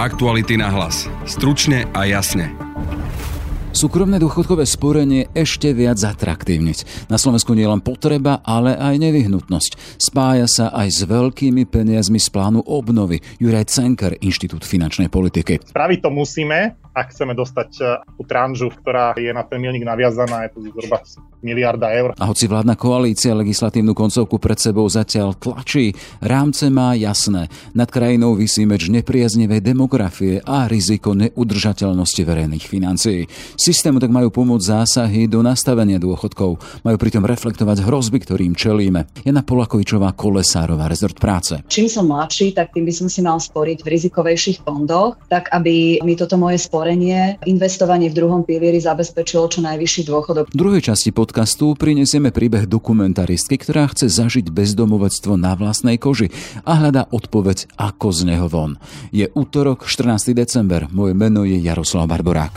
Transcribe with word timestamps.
Aktuality 0.00 0.56
na 0.56 0.72
hlas. 0.72 1.12
Stručne 1.28 1.84
a 1.92 2.08
jasne. 2.08 2.56
Súkromné 3.76 4.16
dôchodkové 4.16 4.64
sporenie 4.64 5.28
ešte 5.36 5.76
viac 5.76 6.00
zatraktívniť. 6.00 7.06
Na 7.12 7.20
Slovensku 7.20 7.52
nie 7.52 7.68
len 7.68 7.84
potreba, 7.84 8.40
ale 8.40 8.80
aj 8.80 8.96
nevyhnutnosť. 8.96 10.00
Spája 10.00 10.48
sa 10.48 10.72
aj 10.72 10.88
s 10.88 11.00
veľkými 11.04 11.68
peniazmi 11.68 12.16
z 12.16 12.32
plánu 12.32 12.64
obnovy. 12.64 13.20
Juraj 13.44 13.68
Cenker, 13.68 14.16
Inštitút 14.24 14.64
finančnej 14.64 15.12
politiky. 15.12 15.60
Spraviť 15.68 15.98
to 16.00 16.08
musíme, 16.08 16.79
ak 16.90 17.14
chceme 17.14 17.38
dostať 17.38 17.70
e, 17.78 17.82
tú 18.18 18.22
tranžu, 18.26 18.68
ktorá 18.74 19.14
je 19.14 19.30
na 19.30 19.46
ten 19.46 19.62
milník 19.62 19.86
naviazaná, 19.86 20.46
je 20.46 20.58
to 20.58 20.58
zhruba 20.66 20.98
miliarda 21.40 21.88
eur. 21.94 22.10
A 22.18 22.28
hoci 22.28 22.50
vládna 22.50 22.76
koalícia 22.76 23.32
legislatívnu 23.32 23.96
koncovku 23.96 24.36
pred 24.36 24.60
sebou 24.60 24.84
zatiaľ 24.90 25.38
tlačí, 25.38 25.96
rámce 26.20 26.68
má 26.68 26.92
jasné. 26.98 27.48
Nad 27.72 27.88
krajinou 27.88 28.36
vysí 28.36 28.68
meč 28.68 28.90
nepriaznevej 28.92 29.64
demografie 29.64 30.42
a 30.44 30.68
riziko 30.68 31.16
neudržateľnosti 31.16 32.22
verejných 32.26 32.64
financií. 32.66 33.24
Systému 33.56 34.02
tak 34.02 34.12
majú 34.12 34.28
pomôcť 34.28 34.68
zásahy 34.68 35.30
do 35.30 35.40
nastavenia 35.40 35.96
dôchodkov. 35.96 36.60
Majú 36.84 36.96
pritom 37.00 37.24
reflektovať 37.24 37.86
hrozby, 37.86 38.20
ktorým 38.20 38.52
čelíme. 38.52 39.08
Jana 39.24 39.40
Polakovičová, 39.40 40.12
Kolesárová, 40.12 40.90
rezort 40.90 41.16
práce. 41.16 41.62
Čím 41.70 41.88
som 41.88 42.04
mladší, 42.10 42.52
tak 42.52 42.76
tým 42.76 42.84
by 42.84 42.92
som 42.92 43.08
si 43.08 43.24
mal 43.24 43.40
sporiť 43.40 43.80
v 43.80 43.90
rizikovejších 43.96 44.58
fondoch, 44.66 45.16
tak 45.32 45.48
aby 45.54 46.02
mi 46.04 46.14
toto 46.18 46.36
moje 46.36 46.60
spor 46.60 46.79
sporenie, 46.80 47.36
investovanie 47.44 48.08
v 48.08 48.16
druhom 48.16 48.40
pilieri 48.40 48.80
zabezpečilo 48.80 49.52
čo 49.52 49.60
najvyšší 49.60 50.08
dôchodok. 50.08 50.48
V 50.48 50.56
druhej 50.56 50.80
časti 50.80 51.12
podcastu 51.12 51.76
prinesieme 51.76 52.32
príbeh 52.32 52.64
dokumentaristky, 52.64 53.60
ktorá 53.60 53.84
chce 53.92 54.08
zažiť 54.08 54.48
bezdomovectvo 54.48 55.36
na 55.36 55.52
vlastnej 55.52 56.00
koži 56.00 56.32
a 56.64 56.80
hľadá 56.80 57.04
odpoveď, 57.12 57.68
ako 57.76 58.08
z 58.16 58.20
neho 58.32 58.48
von. 58.48 58.80
Je 59.12 59.28
útorok, 59.28 59.84
14. 59.84 60.32
december. 60.32 60.88
Moje 60.88 61.12
meno 61.12 61.44
je 61.44 61.60
Jaroslav 61.60 62.08
Barborák. 62.08 62.56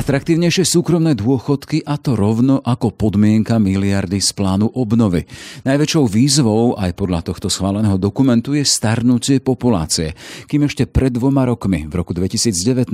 Atraktívnejšie 0.00 0.64
súkromné 0.64 1.12
dôchodky 1.12 1.84
a 1.84 2.00
to 2.00 2.16
rovno 2.16 2.56
ako 2.64 2.88
podmienka 2.88 3.60
miliardy 3.60 4.16
z 4.16 4.32
plánu 4.32 4.72
obnovy. 4.72 5.28
Najväčšou 5.68 6.08
výzvou 6.08 6.72
aj 6.72 6.96
podľa 6.96 7.20
tohto 7.28 7.52
schváleného 7.52 8.00
dokumentu 8.00 8.56
je 8.56 8.64
starnutie 8.64 9.44
populácie. 9.44 10.16
Kým 10.48 10.64
ešte 10.64 10.88
pred 10.88 11.12
dvoma 11.12 11.44
rokmi, 11.44 11.84
v 11.84 11.92
roku 12.00 12.16
2019, 12.16 12.88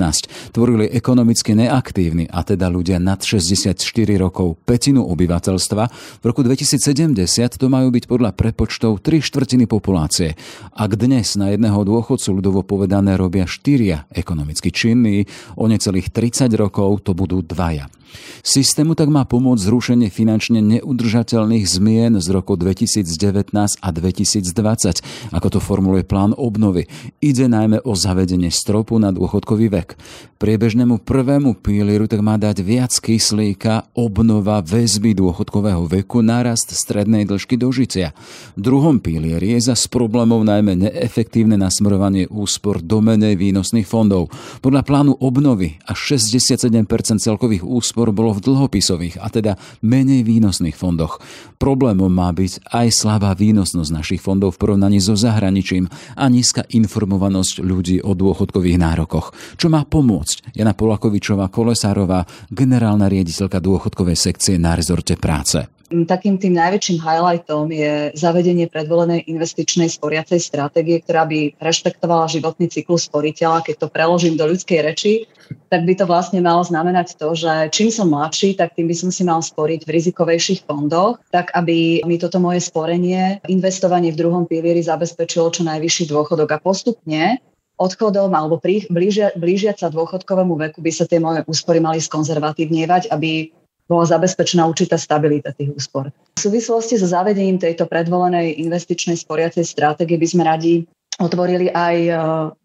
tvorili 0.51 0.91
ekonomicky 0.91 1.55
neaktívni, 1.55 2.27
a 2.27 2.43
teda 2.43 2.67
ľudia 2.67 2.99
nad 2.99 3.23
64 3.23 3.79
rokov, 4.19 4.59
petinu 4.67 5.07
obyvateľstva, 5.07 5.83
v 6.19 6.25
roku 6.27 6.43
2070 6.43 7.23
to 7.55 7.67
majú 7.71 7.95
byť 7.95 8.05
podľa 8.11 8.35
prepočtov 8.35 8.99
3 8.99 9.23
štvrtiny 9.23 9.71
populácie. 9.71 10.35
Ak 10.75 10.99
dnes 10.99 11.39
na 11.39 11.55
jedného 11.55 11.87
dôchodcu 11.87 12.43
ľudovo 12.43 12.67
povedané 12.67 13.15
robia 13.15 13.47
štyria 13.47 14.11
ekonomicky 14.11 14.75
činní, 14.75 15.31
o 15.55 15.71
necelých 15.71 16.11
30 16.11 16.51
rokov 16.59 16.96
rokov 16.97 17.05
to 17.05 17.13
budú 17.13 17.45
dvaja. 17.45 17.93
Systému 18.41 18.95
tak 18.95 19.11
má 19.11 19.27
pomôcť 19.27 19.67
zrušenie 19.67 20.09
finančne 20.09 20.63
neudržateľných 20.63 21.67
zmien 21.67 22.17
z 22.23 22.27
roku 22.33 22.55
2019 22.55 23.53
a 23.83 23.89
2020, 23.91 25.35
ako 25.35 25.49
to 25.51 25.59
formuluje 25.59 26.07
plán 26.07 26.33
obnovy. 26.33 26.87
Ide 27.21 27.51
najmä 27.51 27.83
o 27.83 27.93
zavedenie 27.99 28.49
stropu 28.55 28.97
na 29.03 29.11
dôchodkový 29.11 29.67
vek. 29.69 29.89
Priebežnému 30.37 31.03
prvému 31.03 31.59
pílieru 31.59 32.07
tak 32.07 32.23
má 32.23 32.39
dať 32.39 32.63
viac 32.63 32.93
kyslíka, 32.95 33.91
obnova 33.97 34.63
väzby 34.63 35.17
dôchodkového 35.17 35.89
veku, 35.91 36.23
nárast 36.23 36.71
strednej 36.77 37.27
dĺžky 37.27 37.59
dožitia. 37.59 38.15
V 38.55 38.61
druhom 38.63 39.03
pílieri 39.03 39.59
je 39.59 39.73
za 39.73 39.75
problémov 39.91 40.45
najmä 40.47 40.77
neefektívne 40.77 41.59
nasmerovanie 41.59 42.31
úspor 42.31 42.85
do 42.85 43.03
menej 43.03 43.35
výnosných 43.35 43.89
fondov. 43.89 44.31
Podľa 44.63 44.83
plánu 44.87 45.13
obnovy 45.19 45.81
až 45.89 46.15
67% 46.15 46.86
celkových 47.21 47.67
úspor 47.67 47.97
úspor 47.97 48.13
bolo 48.13 48.37
v 48.37 48.45
dlhopisových 48.45 49.17
a 49.19 49.33
teda 49.33 49.53
menej 49.83 50.23
výnosných 50.23 50.77
fondoch. 50.77 51.19
Problémom 51.57 52.13
má 52.13 52.31
byť 52.31 52.69
aj 52.71 52.89
slabá 52.93 53.33
výnosnosť 53.33 53.91
našich 53.91 54.21
fondov 54.21 54.55
v 54.55 54.61
porovnaní 54.63 55.01
so 55.01 55.17
zahraničím 55.17 55.89
a 56.13 56.25
nízka 56.29 56.63
informovanosť 56.69 57.65
ľudí 57.65 58.05
o 58.05 58.13
dôchodkových 58.13 58.79
nárokoch. 58.79 59.33
Čo 59.57 59.73
má 59.73 59.83
pomôcť? 59.89 60.55
Jana 60.55 60.77
Polakovičová 60.77 61.49
Kolesárová, 61.49 62.29
generálna 62.53 63.09
riaditeľka 63.09 63.59
dôchodkovej 63.59 64.19
sekcie 64.19 64.55
na 64.61 64.77
rezorte 64.77 65.17
práce. 65.17 65.76
Takým 65.87 66.35
tým 66.35 66.59
najväčším 66.59 66.99
highlightom 66.99 67.71
je 67.71 68.11
zavedenie 68.19 68.67
predvolenej 68.67 69.31
investičnej 69.31 69.87
sporiacej 69.87 70.43
stratégie, 70.43 70.99
ktorá 70.99 71.23
by 71.31 71.55
rešpektovala 71.63 72.27
životný 72.27 72.67
cyklus 72.67 73.07
sporiteľa. 73.07 73.63
Keď 73.63 73.87
to 73.87 73.93
preložím 73.95 74.35
do 74.35 74.51
ľudskej 74.51 74.83
reči, 74.83 75.31
tak 75.71 75.87
by 75.87 75.95
to 75.95 76.03
vlastne 76.11 76.43
malo 76.43 76.67
znamenať 76.67 77.15
to, 77.15 77.39
že 77.39 77.71
čím 77.71 77.95
som 77.95 78.11
mladší, 78.11 78.59
tak 78.59 78.75
tým 78.75 78.91
by 78.91 78.97
som 78.99 79.11
si 79.15 79.23
mal 79.23 79.39
sporiť 79.39 79.87
v 79.87 79.95
rizikovejších 79.95 80.67
fondoch, 80.67 81.23
tak 81.31 81.55
aby 81.55 82.03
mi 82.03 82.19
toto 82.19 82.43
moje 82.43 82.67
sporenie, 82.67 83.39
investovanie 83.47 84.11
v 84.11 84.27
druhom 84.27 84.43
pilieri 84.43 84.83
zabezpečilo 84.83 85.55
čo 85.55 85.63
najvyšší 85.63 86.11
dôchodok 86.11 86.51
a 86.51 86.59
postupne 86.59 87.39
odchodom 87.77 88.33
alebo 88.33 88.59
blížia, 88.91 89.37
blížiať 89.37 89.85
sa 89.85 89.89
dôchodkovému 89.93 90.57
veku 90.57 90.81
by 90.81 90.91
sa 90.91 91.05
tie 91.05 91.21
moje 91.21 91.45
úspory 91.45 91.79
mali 91.79 92.01
skonzervatívnievať, 92.01 93.13
aby 93.13 93.53
bola 93.87 94.05
zabezpečená 94.07 94.67
určitá 94.67 94.99
stabilita 94.99 95.55
tých 95.55 95.71
úspor. 95.73 96.11
V 96.37 96.41
súvislosti 96.43 96.99
so 96.99 97.07
zavedením 97.07 97.59
tejto 97.59 97.87
predvolenej 97.87 98.59
investičnej 98.59 99.17
sporiacej 99.19 99.63
stratégie 99.63 100.19
by 100.19 100.29
sme 100.29 100.43
radi 100.43 100.75
otvorili 101.23 101.73
aj 101.73 101.97
e, 101.97 102.13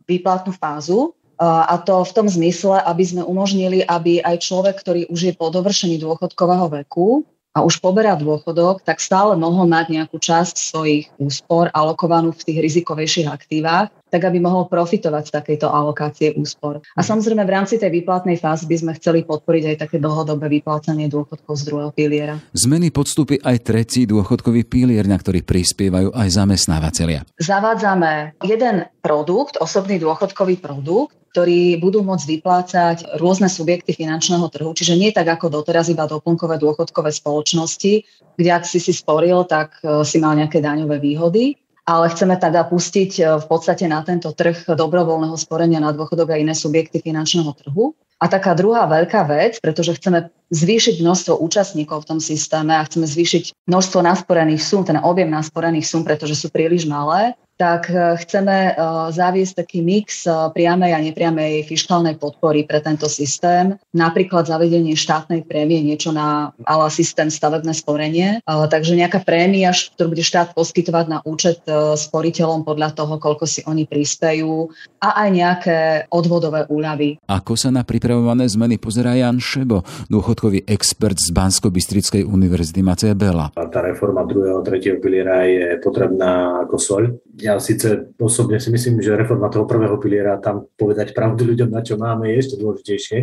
výplatnú 0.10 0.52
fázu, 0.58 1.00
e, 1.08 1.10
a 1.46 1.78
to 1.80 2.02
v 2.04 2.12
tom 2.18 2.28
zmysle, 2.28 2.82
aby 2.84 3.04
sme 3.06 3.22
umožnili, 3.24 3.86
aby 3.86 4.20
aj 4.26 4.42
človek, 4.44 4.76
ktorý 4.82 5.02
už 5.08 5.32
je 5.32 5.34
po 5.38 5.54
dovršení 5.54 6.02
dôchodkového 6.02 6.68
veku, 6.82 7.24
a 7.52 7.68
už 7.68 7.84
poberá 7.84 8.16
dôchodok, 8.16 8.80
tak 8.88 9.04
stále 9.04 9.36
mohol 9.36 9.68
mať 9.68 9.92
nejakú 9.92 10.18
časť 10.24 10.56
svojich 10.56 11.12
úspor 11.20 11.68
alokovanú 11.76 12.32
v 12.32 12.44
tých 12.48 12.60
rizikovejších 12.64 13.28
aktívach, 13.28 13.92
tak 14.12 14.28
aby 14.28 14.44
mohol 14.44 14.68
profitovať 14.68 15.32
z 15.32 15.36
takejto 15.40 15.72
alokácie 15.72 16.36
úspor. 16.36 16.84
A 16.94 17.02
samozrejme 17.02 17.48
v 17.48 17.54
rámci 17.56 17.80
tej 17.80 17.90
výplatnej 18.04 18.36
fázy 18.36 18.68
by 18.68 18.76
sme 18.76 18.92
chceli 19.00 19.24
podporiť 19.24 19.64
aj 19.72 19.76
také 19.88 19.98
dlhodobé 20.04 20.52
vyplácanie 20.60 21.08
dôchodkov 21.08 21.56
z 21.56 21.64
druhého 21.72 21.92
piliera. 21.96 22.36
Zmeny 22.52 22.92
podstupy 22.92 23.40
aj 23.40 23.64
tretí 23.64 24.04
dôchodkový 24.04 24.68
pilier, 24.68 25.08
na 25.08 25.16
ktorý 25.16 25.42
prispievajú 25.48 26.12
aj 26.12 26.28
zamestnávateľia. 26.28 27.24
Zavádzame 27.40 28.36
jeden 28.44 28.92
produkt, 29.00 29.56
osobný 29.64 29.96
dôchodkový 29.98 30.60
produkt, 30.60 31.16
ktorí 31.32 31.80
budú 31.80 32.04
môcť 32.04 32.26
vyplácať 32.28 32.98
rôzne 33.16 33.48
subjekty 33.48 33.96
finančného 33.96 34.52
trhu, 34.52 34.76
čiže 34.76 35.00
nie 35.00 35.16
tak 35.16 35.32
ako 35.32 35.48
doteraz 35.64 35.88
iba 35.88 36.04
doplnkové 36.04 36.60
dôchodkové 36.60 37.08
spoločnosti, 37.08 38.04
kde 38.36 38.50
ak 38.52 38.68
si 38.68 38.84
si 38.84 38.92
sporil, 38.92 39.48
tak 39.48 39.80
e, 39.80 40.04
si 40.04 40.20
mal 40.20 40.36
nejaké 40.36 40.60
daňové 40.60 41.00
výhody, 41.00 41.56
ale 41.86 42.06
chceme 42.14 42.38
teda 42.38 42.70
pustiť 42.70 43.12
e, 43.18 43.24
v 43.42 43.46
podstate 43.50 43.90
na 43.90 44.06
tento 44.06 44.30
trh 44.32 44.78
dobrovoľného 44.78 45.38
sporenia 45.38 45.82
na 45.82 45.90
dôchodok 45.90 46.34
a 46.34 46.40
iné 46.40 46.54
subjekty 46.54 47.02
finančného 47.02 47.52
trhu. 47.58 47.98
A 48.22 48.30
taká 48.30 48.54
druhá 48.54 48.86
veľká 48.86 49.26
vec, 49.26 49.58
pretože 49.58 49.98
chceme 49.98 50.30
zvýšiť 50.54 51.02
množstvo 51.02 51.42
účastníkov 51.42 52.06
v 52.06 52.10
tom 52.16 52.20
systéme 52.22 52.78
a 52.78 52.86
chceme 52.86 53.10
zvýšiť 53.10 53.66
množstvo 53.66 54.00
nasporených 54.06 54.62
sum, 54.62 54.86
ten 54.86 55.02
objem 55.02 55.34
nasporených 55.34 55.90
sum, 55.90 56.06
pretože 56.06 56.38
sú 56.38 56.54
príliš 56.54 56.86
malé, 56.86 57.34
tak 57.62 57.94
e, 57.94 58.18
chceme 58.26 58.74
e, 58.74 58.82
zaviesť 59.14 59.54
taký 59.62 59.86
mix 59.86 60.26
e, 60.26 60.34
priamej 60.50 60.98
a 60.98 61.00
nepriamej 61.06 61.70
fiskálnej 61.70 62.18
podpory 62.18 62.66
pre 62.66 62.82
tento 62.82 63.06
systém. 63.06 63.78
Napríklad 63.94 64.50
zavedenie 64.50 64.98
štátnej 64.98 65.46
prémie, 65.46 65.86
niečo 65.86 66.10
na 66.10 66.50
ala 66.66 66.90
systém 66.90 67.30
stavebné 67.30 67.78
sporenie. 67.78 68.42
Takže 68.48 68.98
nejaká 68.98 69.22
prémia, 69.22 69.70
ktorú 69.72 70.18
bude 70.18 70.26
štát 70.26 70.58
poskytovať 70.58 71.06
na 71.06 71.20
účet 71.22 71.62
sporiteľom 71.70 72.66
podľa 72.66 72.98
toho, 72.98 73.22
koľko 73.22 73.46
si 73.46 73.62
oni 73.68 73.86
prispejú 73.86 74.72
a 75.04 75.28
aj 75.28 75.30
nejaké 75.30 75.78
odvodové 76.10 76.66
úľavy. 76.72 77.22
Ako 77.30 77.54
sa 77.54 77.70
na 77.70 77.86
prípravu 77.86 78.11
pripravované 78.12 78.44
zmeny 78.52 78.76
pozerá 78.76 79.16
Jan 79.16 79.40
Šebo, 79.40 79.88
dôchodkový 80.12 80.68
expert 80.68 81.16
z 81.16 81.32
Bansko-Bystrickej 81.32 82.28
univerzity 82.28 82.84
Maceja 82.84 83.16
Bela. 83.16 83.56
Tá 83.56 83.80
reforma 83.80 84.28
druhého, 84.28 84.60
tretieho 84.68 85.00
piliera 85.00 85.48
je 85.48 85.80
potrebná 85.80 86.60
ako 86.68 86.76
soľ. 86.76 87.04
Ja 87.40 87.56
síce 87.64 88.12
osobne 88.20 88.60
si 88.60 88.68
myslím, 88.68 89.00
že 89.00 89.16
reforma 89.16 89.48
toho 89.48 89.64
prvého 89.64 89.96
piliera, 89.96 90.44
tam 90.44 90.68
povedať 90.76 91.16
pravdu 91.16 91.48
ľuďom, 91.48 91.72
na 91.72 91.80
čo 91.80 91.96
máme, 91.96 92.36
je 92.36 92.44
ešte 92.44 92.60
dôležitejšie. 92.60 93.18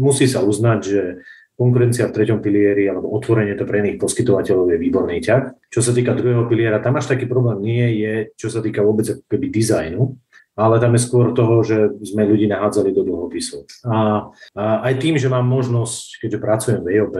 Musí 0.00 0.24
sa 0.24 0.40
uznať, 0.40 0.80
že 0.80 1.20
konkurencia 1.60 2.08
v 2.08 2.14
treťom 2.16 2.40
pilieri 2.40 2.88
alebo 2.88 3.12
otvorenie 3.12 3.60
to 3.60 3.68
pre 3.68 3.84
iných 3.84 4.00
poskytovateľov 4.00 4.72
je 4.72 4.78
výborný 4.88 5.20
ťah. 5.20 5.68
Čo 5.68 5.84
sa 5.84 5.92
týka 5.92 6.16
druhého 6.16 6.48
piliera, 6.48 6.80
tam 6.80 6.96
až 6.96 7.12
taký 7.12 7.28
problém 7.28 7.60
nie 7.60 7.86
je, 8.00 8.32
čo 8.40 8.48
sa 8.48 8.64
týka 8.64 8.80
vôbec 8.80 9.04
keby 9.28 9.52
dizajnu, 9.52 10.16
ale 10.58 10.82
tam 10.82 10.98
je 10.98 11.06
skôr 11.06 11.30
toho, 11.30 11.62
že 11.62 11.94
sme 12.02 12.26
ľudí 12.26 12.50
nahádzali 12.50 12.90
do 12.90 13.06
dlhopisov. 13.06 13.70
A, 13.86 14.26
a 14.58 14.64
aj 14.90 14.94
tým, 14.98 15.14
že 15.14 15.30
mám 15.30 15.46
možnosť, 15.46 16.18
keďže 16.18 16.42
pracujem 16.42 16.80
v 16.82 16.90
EOP, 16.98 17.16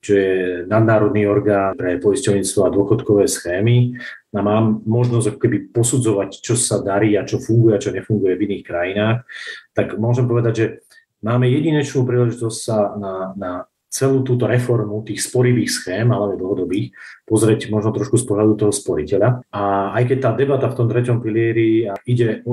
čo 0.00 0.12
je 0.16 0.36
nadnárodný 0.64 1.28
orgán 1.28 1.76
pre 1.76 2.00
poisťovníctvo 2.00 2.60
a 2.64 2.72
dôchodkové 2.72 3.28
schémy, 3.28 4.00
a 4.30 4.40
mám 4.40 4.80
možnosť 4.86 5.36
keby 5.36 5.74
posudzovať, 5.74 6.40
čo 6.40 6.54
sa 6.54 6.80
darí 6.80 7.18
a 7.18 7.26
čo 7.26 7.42
funguje 7.42 7.76
a 7.76 7.82
čo 7.82 7.92
nefunguje 7.92 8.38
v 8.38 8.44
iných 8.46 8.64
krajinách, 8.64 9.18
tak 9.74 9.98
môžem 9.98 10.30
povedať, 10.30 10.54
že 10.54 10.66
máme 11.20 11.50
jedinečnú 11.50 12.06
príležitosť 12.06 12.58
sa 12.62 12.94
na, 12.96 13.14
na 13.34 13.52
celú 13.90 14.22
túto 14.22 14.46
reformu 14.46 15.02
tých 15.02 15.18
sporivých 15.26 15.70
schém, 15.74 16.08
ale 16.14 16.38
dlhodobých, 16.38 16.94
pozrieť 17.26 17.74
možno 17.74 17.90
trošku 17.90 18.16
z 18.16 18.24
pohľadu 18.24 18.52
toho 18.54 18.72
sporiteľa. 18.72 19.50
A 19.50 19.92
aj 19.98 20.02
keď 20.06 20.18
tá 20.22 20.30
debata 20.38 20.70
v 20.70 20.78
tom 20.78 20.86
treťom 20.86 21.18
pilieri 21.18 21.90
ide, 22.06 22.46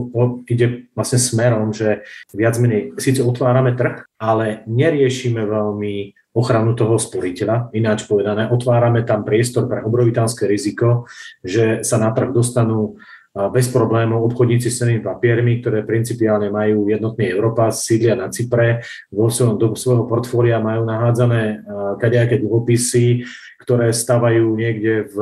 ide 0.49 0.89
vlastne 0.97 1.21
smerom, 1.21 1.77
že 1.77 2.01
viac 2.33 2.57
menej 2.57 2.97
síce 2.97 3.21
otvárame 3.21 3.77
trh, 3.77 4.01
ale 4.17 4.65
neriešime 4.65 5.45
veľmi 5.45 5.95
ochranu 6.37 6.77
toho 6.77 7.01
sporiteľa. 7.01 7.73
Ináč 7.73 8.05
povedané, 8.05 8.49
otvárame 8.49 9.01
tam 9.01 9.25
priestor 9.25 9.65
pre 9.65 9.81
obrovitánske 9.81 10.45
riziko, 10.45 11.09
že 11.41 11.81
sa 11.81 11.97
na 11.97 12.13
trh 12.13 12.29
dostanú 12.29 12.97
bez 13.53 13.69
problémov 13.69 14.25
obchodníci 14.33 14.73
s 14.73 14.81
cenými 14.81 15.05
papiermi, 15.05 15.61
ktoré 15.61 15.85
principiálne 15.85 16.49
majú 16.49 16.89
jednotný 16.89 17.29
Európa, 17.29 17.69
sídlia 17.69 18.17
na 18.17 18.33
Cypre, 18.33 18.81
vo 19.13 19.29
svojom, 19.29 19.61
do 19.61 19.67
svojho 19.77 20.09
portfólia 20.09 20.57
majú 20.57 20.87
nahádzané 20.87 21.61
kadejaké 22.01 22.41
dlhopisy, 22.41 23.27
ktoré 23.61 23.91
stavajú 23.91 24.55
niekde 24.55 25.11
v, 25.11 25.17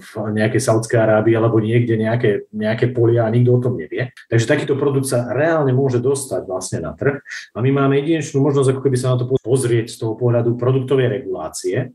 v 0.00 0.10
nejakej 0.34 0.62
Saudskej 0.62 0.98
Arábii 1.04 1.36
alebo 1.36 1.60
niekde 1.60 2.00
nejaké, 2.00 2.48
nejaké 2.48 2.90
polia 2.90 3.28
a 3.28 3.32
nikto 3.34 3.54
o 3.54 3.62
tom 3.62 3.76
nevie. 3.76 4.10
Takže 4.26 4.48
takýto 4.48 4.74
produkt 4.74 5.06
sa 5.10 5.28
reálne 5.30 5.70
môže 5.76 6.00
dostať 6.00 6.42
vlastne 6.48 6.80
na 6.80 6.96
trh 6.96 7.20
a 7.52 7.58
my 7.60 7.70
máme 7.70 8.00
jedinečnú 8.00 8.40
možnosť 8.40 8.72
ako 8.72 8.82
keby 8.82 8.96
sa 8.96 9.14
na 9.14 9.20
to 9.20 9.28
pozrieť 9.44 9.92
z 9.92 9.96
toho 10.00 10.16
pohľadu 10.16 10.56
produktovej 10.56 11.12
regulácie. 11.20 11.92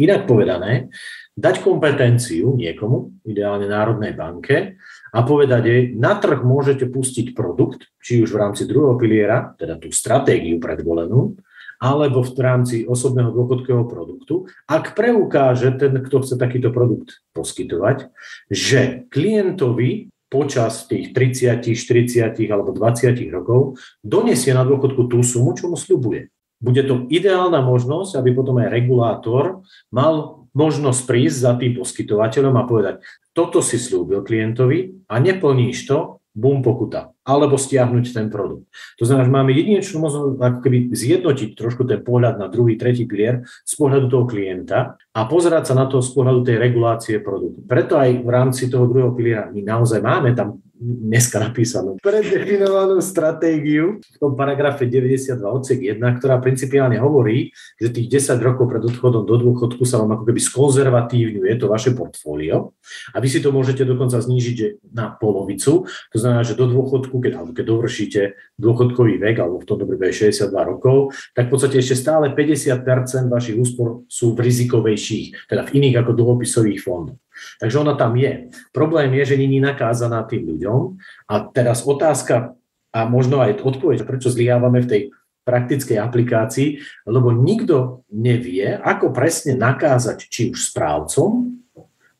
Inak 0.00 0.24
povedané, 0.24 0.88
dať 1.32 1.64
kompetenciu 1.64 2.52
niekomu, 2.52 3.24
ideálne 3.24 3.64
Národnej 3.64 4.12
banke, 4.12 4.76
a 5.12 5.18
povedať 5.24 5.62
jej, 5.64 5.82
na 5.96 6.16
trh 6.16 6.44
môžete 6.44 6.88
pustiť 6.88 7.32
produkt, 7.32 7.88
či 8.00 8.20
už 8.20 8.32
v 8.32 8.40
rámci 8.40 8.68
druhého 8.68 8.96
piliera, 9.00 9.56
teda 9.56 9.80
tú 9.80 9.88
stratégiu 9.92 10.60
predvolenú, 10.60 11.36
alebo 11.82 12.22
v 12.22 12.38
rámci 12.38 12.76
osobného 12.86 13.34
dôchodkového 13.34 13.90
produktu, 13.90 14.46
ak 14.70 14.94
preukáže 14.94 15.74
ten, 15.74 15.98
kto 15.98 16.22
chce 16.22 16.38
takýto 16.38 16.70
produkt 16.70 17.24
poskytovať, 17.34 18.06
že 18.46 19.10
klientovi 19.10 20.12
počas 20.30 20.86
tých 20.88 21.10
30, 21.12 21.74
40 21.74 22.38
alebo 22.48 22.72
20 22.72 23.12
rokov 23.34 23.76
donesie 24.00 24.54
na 24.56 24.64
dôchodku 24.64 25.10
tú 25.10 25.20
sumu, 25.20 25.52
čo 25.52 25.68
mu 25.68 25.76
sľubuje. 25.76 26.32
Bude 26.62 26.86
to 26.86 27.10
ideálna 27.10 27.58
možnosť, 27.60 28.22
aby 28.22 28.30
potom 28.32 28.62
aj 28.62 28.70
regulátor 28.70 29.66
mal 29.90 30.41
možnosť 30.52 31.00
prísť 31.08 31.38
za 31.38 31.52
tým 31.56 31.72
poskytovateľom 31.76 32.54
a 32.56 32.68
povedať, 32.68 32.94
toto 33.32 33.64
si 33.64 33.80
slúbil 33.80 34.20
klientovi 34.20 35.08
a 35.08 35.16
neplníš 35.16 35.88
to, 35.88 36.22
bum 36.32 36.64
pokuta, 36.64 37.12
alebo 37.28 37.60
stiahnuť 37.60 38.04
ten 38.16 38.32
produkt. 38.32 38.64
To 38.96 39.04
znamená, 39.04 39.28
že 39.28 39.36
máme 39.36 39.52
jedinečnú 39.52 40.00
možnosť 40.00 40.40
ako 40.40 40.58
keby 40.64 40.78
zjednotiť 40.96 41.48
trošku 41.52 41.84
ten 41.84 42.00
pohľad 42.00 42.40
na 42.40 42.48
druhý, 42.48 42.80
tretí 42.80 43.04
pilier 43.04 43.44
z 43.68 43.72
pohľadu 43.76 44.08
toho 44.08 44.24
klienta 44.24 44.96
a 44.96 45.20
pozerať 45.28 45.72
sa 45.72 45.74
na 45.76 45.84
to 45.84 46.00
z 46.00 46.08
pohľadu 46.16 46.40
tej 46.48 46.56
regulácie 46.56 47.20
produktu. 47.20 47.60
Preto 47.68 48.00
aj 48.00 48.24
v 48.24 48.30
rámci 48.32 48.72
toho 48.72 48.88
druhého 48.88 49.12
piliera 49.12 49.52
my 49.52 49.60
naozaj 49.60 50.00
máme 50.00 50.32
tam 50.32 50.56
dneska 50.82 51.38
napísanú 51.38 52.02
predefinovanú 52.02 52.98
stratégiu 52.98 54.02
v 54.02 54.16
tom 54.18 54.34
paragrafe 54.34 54.90
92 54.90 55.38
odsek 55.38 55.78
1, 55.78 56.02
ktorá 56.18 56.42
principiálne 56.42 56.98
hovorí, 56.98 57.54
že 57.78 57.94
tých 57.94 58.18
10 58.18 58.42
rokov 58.42 58.66
pred 58.66 58.82
odchodom 58.82 59.22
do 59.22 59.38
dôchodku 59.38 59.86
sa 59.86 60.02
vám 60.02 60.18
ako 60.18 60.24
keby 60.26 60.40
skonzervatívňuje 60.42 61.52
to 61.54 61.70
vaše 61.70 61.94
portfólio 61.94 62.74
a 63.14 63.22
vy 63.22 63.28
si 63.30 63.38
to 63.38 63.54
môžete 63.54 63.86
dokonca 63.86 64.18
znížiť 64.18 64.82
na 64.90 65.14
polovicu. 65.14 65.86
To 65.86 66.16
znamená, 66.18 66.42
že 66.42 66.58
do 66.58 66.66
dôchodku, 66.66 67.22
keď, 67.22 67.32
alebo 67.38 67.54
keď 67.54 67.64
dovršíte 67.70 68.20
dôchodkový 68.58 69.22
vek, 69.22 69.36
alebo 69.38 69.62
v 69.62 69.68
tom 69.70 69.78
dobe 69.78 69.94
62 69.96 70.50
rokov, 70.50 71.14
tak 71.32 71.46
v 71.46 71.50
podstate 71.54 71.78
ešte 71.78 71.94
stále 71.94 72.34
50% 72.34 73.30
vašich 73.30 73.56
úspor 73.56 74.02
sú 74.10 74.34
v 74.34 74.42
rizikovejších, 74.42 75.46
teda 75.46 75.62
v 75.62 75.70
iných 75.78 76.02
ako 76.02 76.10
dlhopisových 76.18 76.82
fondoch. 76.82 77.22
Takže 77.60 77.76
ona 77.80 77.94
tam 77.94 78.16
je. 78.18 78.50
Problém 78.74 79.12
je, 79.22 79.34
že 79.34 79.40
není 79.40 79.58
nakázaná 79.62 80.22
tým 80.26 80.46
ľuďom. 80.46 80.98
A 81.30 81.34
teraz 81.52 81.86
otázka 81.86 82.56
a 82.92 83.08
možno 83.08 83.40
aj 83.40 83.64
odpoveď, 83.64 84.04
prečo 84.04 84.28
zlyhávame 84.28 84.84
v 84.84 84.90
tej 84.90 85.02
praktickej 85.42 85.98
aplikácii, 85.98 86.68
lebo 87.08 87.34
nikto 87.34 88.06
nevie, 88.12 88.78
ako 88.78 89.10
presne 89.10 89.58
nakázať 89.58 90.28
či 90.28 90.52
už 90.54 90.70
správcom, 90.70 91.58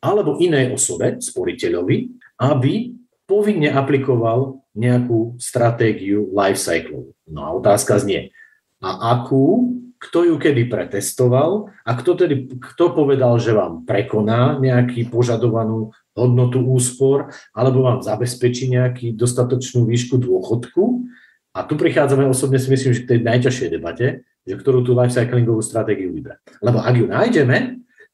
alebo 0.03 0.35
inej 0.43 0.75
osobe, 0.75 1.23
sporiteľovi, 1.23 2.11
aby 2.43 2.91
povinne 3.23 3.71
aplikoval 3.71 4.59
nejakú 4.75 5.39
stratégiu 5.39 6.27
life 6.35 6.59
cycle. 6.59 7.15
No 7.29 7.39
a 7.47 7.49
otázka 7.55 8.03
znie, 8.03 8.35
a 8.83 9.15
akú 9.15 9.71
kto 10.03 10.27
ju 10.27 10.35
kedy 10.35 10.67
pretestoval 10.67 11.71
a 11.87 11.91
kto, 11.95 12.11
tedy, 12.19 12.51
kto 12.59 12.91
povedal, 12.91 13.39
že 13.39 13.55
vám 13.55 13.87
prekoná 13.87 14.59
nejaký 14.59 15.07
požadovanú 15.07 15.95
hodnotu 16.11 16.59
úspor 16.59 17.31
alebo 17.55 17.87
vám 17.87 18.03
zabezpečí 18.03 18.67
nejaký 18.67 19.15
dostatočnú 19.15 19.87
výšku 19.87 20.19
dôchodku. 20.19 21.07
A 21.55 21.63
tu 21.63 21.79
prichádzame, 21.79 22.27
osobne 22.27 22.59
si 22.59 22.67
myslím, 22.67 22.91
že 22.91 23.03
k 23.07 23.09
tej 23.15 23.19
najťažšej 23.23 23.69
debate, 23.71 24.27
že 24.43 24.55
ktorú 24.59 24.83
tú 24.83 24.91
lifecyclingovú 24.91 25.63
stratégiu 25.63 26.11
vybrať. 26.11 26.59
Lebo 26.59 26.83
ak 26.83 26.95
ju 26.99 27.05
nájdeme, 27.07 27.57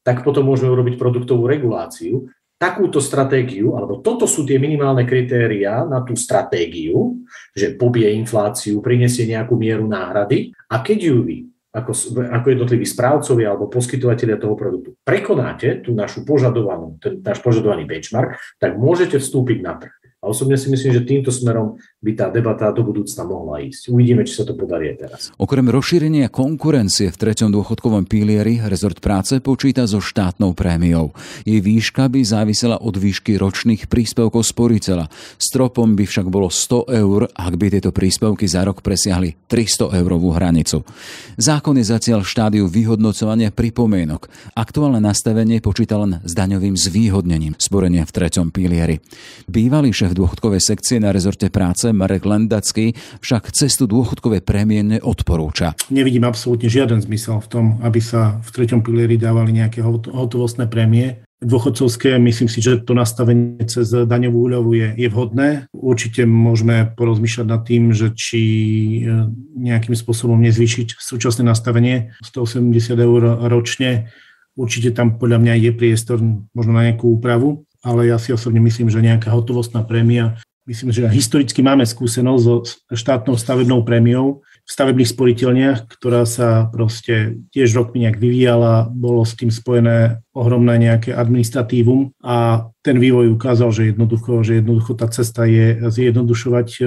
tak 0.06 0.22
potom 0.22 0.46
môžeme 0.46 0.70
urobiť 0.70 0.96
produktovú 1.00 1.50
reguláciu, 1.50 2.30
takúto 2.60 3.00
stratégiu, 3.00 3.80
alebo 3.80 4.04
toto 4.04 4.28
sú 4.28 4.44
tie 4.44 4.60
minimálne 4.60 5.08
kritériá 5.08 5.88
na 5.88 6.04
tú 6.04 6.14
stratégiu, 6.20 7.24
že 7.56 7.80
pobie 7.80 8.12
infláciu, 8.20 8.84
prinesie 8.84 9.24
nejakú 9.32 9.56
mieru 9.56 9.88
náhrady 9.88 10.52
a 10.68 10.84
keď 10.84 11.00
ju 11.00 11.18
vy 11.24 11.38
ako, 11.70 11.92
ako 12.34 12.48
jednotliví 12.50 12.86
správcovia 12.86 13.54
alebo 13.54 13.70
poskytovateľia 13.70 14.42
toho 14.42 14.58
produktu 14.58 14.98
prekonáte 15.06 15.86
tú 15.86 15.94
našu 15.94 16.26
požadovanú, 16.26 16.98
ten 16.98 17.22
náš 17.22 17.46
požadovaný 17.46 17.86
benchmark, 17.86 18.42
tak 18.58 18.74
môžete 18.78 19.22
vstúpiť 19.22 19.58
na 19.62 19.78
trh. 19.78 19.94
A 20.20 20.28
osobne 20.28 20.60
si 20.60 20.68
myslím, 20.68 20.92
že 20.92 21.08
týmto 21.08 21.32
smerom 21.32 21.80
by 22.00 22.16
tá 22.16 22.32
debata 22.32 22.72
do 22.72 22.88
budúcna 22.88 23.28
mohla 23.28 23.60
ísť. 23.60 23.92
Uvidíme, 23.92 24.24
či 24.24 24.40
sa 24.40 24.48
to 24.48 24.56
podarí 24.56 24.96
teraz. 24.96 25.36
Okrem 25.36 25.68
rozšírenia 25.68 26.32
konkurencie 26.32 27.12
v 27.12 27.20
treťom 27.20 27.52
dôchodkovom 27.52 28.08
pilieri 28.08 28.64
rezort 28.64 29.04
práce 29.04 29.36
počíta 29.44 29.84
so 29.84 30.00
štátnou 30.00 30.56
prémiou. 30.56 31.12
Jej 31.44 31.60
výška 31.60 32.08
by 32.08 32.24
závisela 32.24 32.80
od 32.80 32.96
výšky 32.96 33.36
ročných 33.36 33.92
príspevkov 33.92 34.48
sporiteľa. 34.48 35.12
Stropom 35.36 36.00
by 36.00 36.08
však 36.08 36.32
bolo 36.32 36.48
100 36.48 36.88
eur, 36.88 37.28
ak 37.36 37.54
by 37.60 37.68
tieto 37.68 37.92
príspevky 37.92 38.48
za 38.48 38.64
rok 38.64 38.80
presiahli 38.80 39.36
300 39.52 40.00
eurovú 40.00 40.32
hranicu. 40.32 40.88
Zákon 41.36 41.76
je 41.84 41.84
zatiaľ 41.84 42.24
štádiu 42.24 42.72
vyhodnocovania 42.72 43.52
pripomienok. 43.52 44.32
Aktuálne 44.56 45.04
nastavenie 45.04 45.60
počíta 45.60 46.00
len 46.00 46.24
s 46.24 46.32
daňovým 46.32 46.80
zvýhodnením 46.80 47.60
sporenia 47.60 48.08
v 48.08 48.16
treťom 48.16 48.56
pilieri. 48.56 49.04
Bývalý 49.52 49.92
šéf 49.92 50.16
dôchodkovej 50.16 50.64
sekcie 50.64 51.04
na 51.04 51.12
rezorte 51.12 51.52
práce 51.52 51.89
Marek 51.92 52.26
Lendacký 52.26 52.94
však 53.20 53.52
cestu 53.52 53.86
dôchodkové 53.90 54.42
prémie 54.44 54.82
neodporúča. 54.86 55.76
Nevidím 55.90 56.26
absolútne 56.26 56.70
žiaden 56.70 57.02
zmysel 57.02 57.42
v 57.44 57.48
tom, 57.48 57.66
aby 57.82 58.00
sa 58.00 58.38
v 58.42 58.50
treťom 58.50 58.82
pilieri 58.86 59.18
dávali 59.18 59.54
nejaké 59.56 59.82
hotovostné 59.84 60.70
prémie 60.72 61.24
dôchodcovské. 61.40 62.20
Myslím 62.20 62.52
si, 62.52 62.60
že 62.60 62.84
to 62.84 62.92
nastavenie 62.92 63.64
cez 63.64 63.88
daňovú 63.90 64.52
úľavu 64.52 64.72
je, 64.76 64.88
je 65.00 65.08
vhodné. 65.08 65.48
Určite 65.72 66.28
môžeme 66.28 66.92
porozmýšľať 67.00 67.48
nad 67.48 67.62
tým, 67.64 67.96
že 67.96 68.12
či 68.12 68.42
e, 68.44 69.32
nejakým 69.56 69.96
spôsobom 69.96 70.36
nezvýšiť 70.44 71.00
súčasné 71.00 71.48
nastavenie 71.48 72.12
180 72.28 72.76
eur 73.00 73.22
ročne. 73.48 74.12
Určite 74.60 74.92
tam 74.92 75.16
podľa 75.16 75.40
mňa 75.40 75.54
je 75.64 75.72
priestor 75.72 76.20
možno 76.52 76.76
na 76.76 76.92
nejakú 76.92 77.08
úpravu 77.16 77.64
ale 77.80 78.12
ja 78.12 78.20
si 78.20 78.36
osobne 78.36 78.60
myslím, 78.60 78.92
že 78.92 79.00
nejaká 79.00 79.32
hotovostná 79.32 79.88
prémia, 79.88 80.36
myslím, 80.70 80.94
že 80.94 81.10
historicky 81.10 81.66
máme 81.66 81.82
skúsenosť 81.82 82.44
so 82.46 82.62
štátnou 82.94 83.34
stavebnou 83.34 83.82
prémiou, 83.82 84.46
stavebných 84.70 85.10
sporiteľniach, 85.10 85.90
ktorá 85.90 86.30
sa 86.30 86.70
proste 86.70 87.42
tiež 87.50 87.74
rokmi 87.74 88.06
nejak 88.06 88.22
vyvíjala, 88.22 88.94
bolo 88.94 89.26
s 89.26 89.34
tým 89.34 89.50
spojené 89.50 90.22
ohromné 90.38 90.78
nejaké 90.78 91.12
administratívum 91.12 92.14
a 92.22 92.70
ten 92.80 92.96
vývoj 92.96 93.36
ukázal, 93.36 93.76
že 93.76 93.92
jednoducho, 93.92 94.40
že 94.40 94.64
jednoducho 94.64 94.96
tá 94.96 95.12
cesta 95.12 95.44
je 95.44 95.84
zjednodušovať 95.84 96.68
e, 96.80 96.82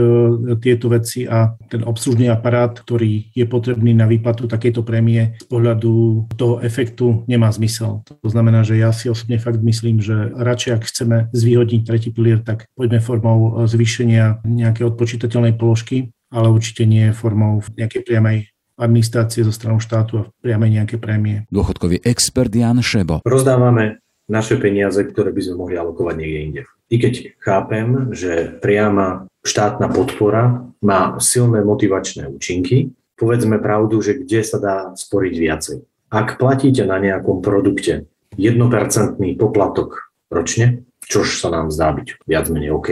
tieto 0.57 0.89
veci 0.89 1.29
a 1.29 1.53
ten 1.69 1.85
obslužný 1.85 2.33
aparát, 2.33 2.73
ktorý 2.73 3.29
je 3.37 3.45
potrebný 3.45 3.93
na 3.93 4.09
výplatu 4.09 4.49
takejto 4.49 4.81
prémie 4.87 5.37
z 5.37 5.47
pohľadu 5.53 5.93
toho 6.33 6.65
efektu 6.65 7.29
nemá 7.29 7.53
zmysel. 7.53 8.01
To 8.09 8.29
znamená, 8.31 8.65
že 8.65 8.81
ja 8.81 8.89
si 8.95 9.13
osobne 9.13 9.37
fakt 9.37 9.61
myslím, 9.61 10.01
že 10.01 10.33
radšej 10.33 10.73
ak 10.81 10.89
chceme 10.89 11.17
zvýhodniť 11.37 11.83
tretí 11.85 12.09
pilier, 12.09 12.41
tak 12.41 12.65
poďme 12.73 13.05
formou 13.05 13.69
zvýšenia 13.69 14.49
nejakej 14.49 14.97
odpočítateľnej 14.97 15.61
položky, 15.61 16.09
ale 16.33 16.49
určite 16.49 16.89
nie 16.89 17.13
formou 17.13 17.61
nejakej 17.77 18.03
priamej 18.03 18.39
administrácie 18.81 19.45
zo 19.45 19.53
stranu 19.53 19.79
štátu 19.79 20.13
a 20.19 20.29
priame 20.41 20.73
nejaké 20.73 20.97
prémie. 20.97 21.45
Dôchodkový 21.53 22.01
expert 22.03 22.51
Jan 22.51 22.81
Šebo. 22.81 23.21
Rozdávame 23.23 24.01
naše 24.27 24.57
peniaze, 24.57 25.05
ktoré 25.05 25.31
by 25.31 25.41
sme 25.45 25.61
mohli 25.61 25.77
alokovať 25.77 26.15
niekde 26.17 26.41
inde. 26.41 26.63
I 26.89 26.97
keď 27.01 27.15
chápem, 27.41 28.13
že 28.17 28.59
priama 28.61 29.29
štátna 29.45 29.93
podpora 29.93 30.73
má 30.81 31.17
silné 31.21 31.61
motivačné 31.65 32.29
účinky, 32.29 32.93
povedzme 33.17 33.61
pravdu, 33.61 34.01
že 34.01 34.19
kde 34.19 34.41
sa 34.43 34.59
dá 34.59 34.77
sporiť 34.97 35.35
viacej. 35.37 35.79
Ak 36.13 36.37
platíte 36.37 36.85
na 36.85 37.01
nejakom 37.01 37.41
produkte 37.41 38.09
1% 38.37 39.17
poplatok 39.41 40.13
ročne, 40.29 40.85
čož 41.05 41.41
sa 41.41 41.49
nám 41.53 41.73
zdá 41.73 41.93
byť 41.93 42.25
viac 42.25 42.47
menej 42.49 42.73
OK, 42.73 42.89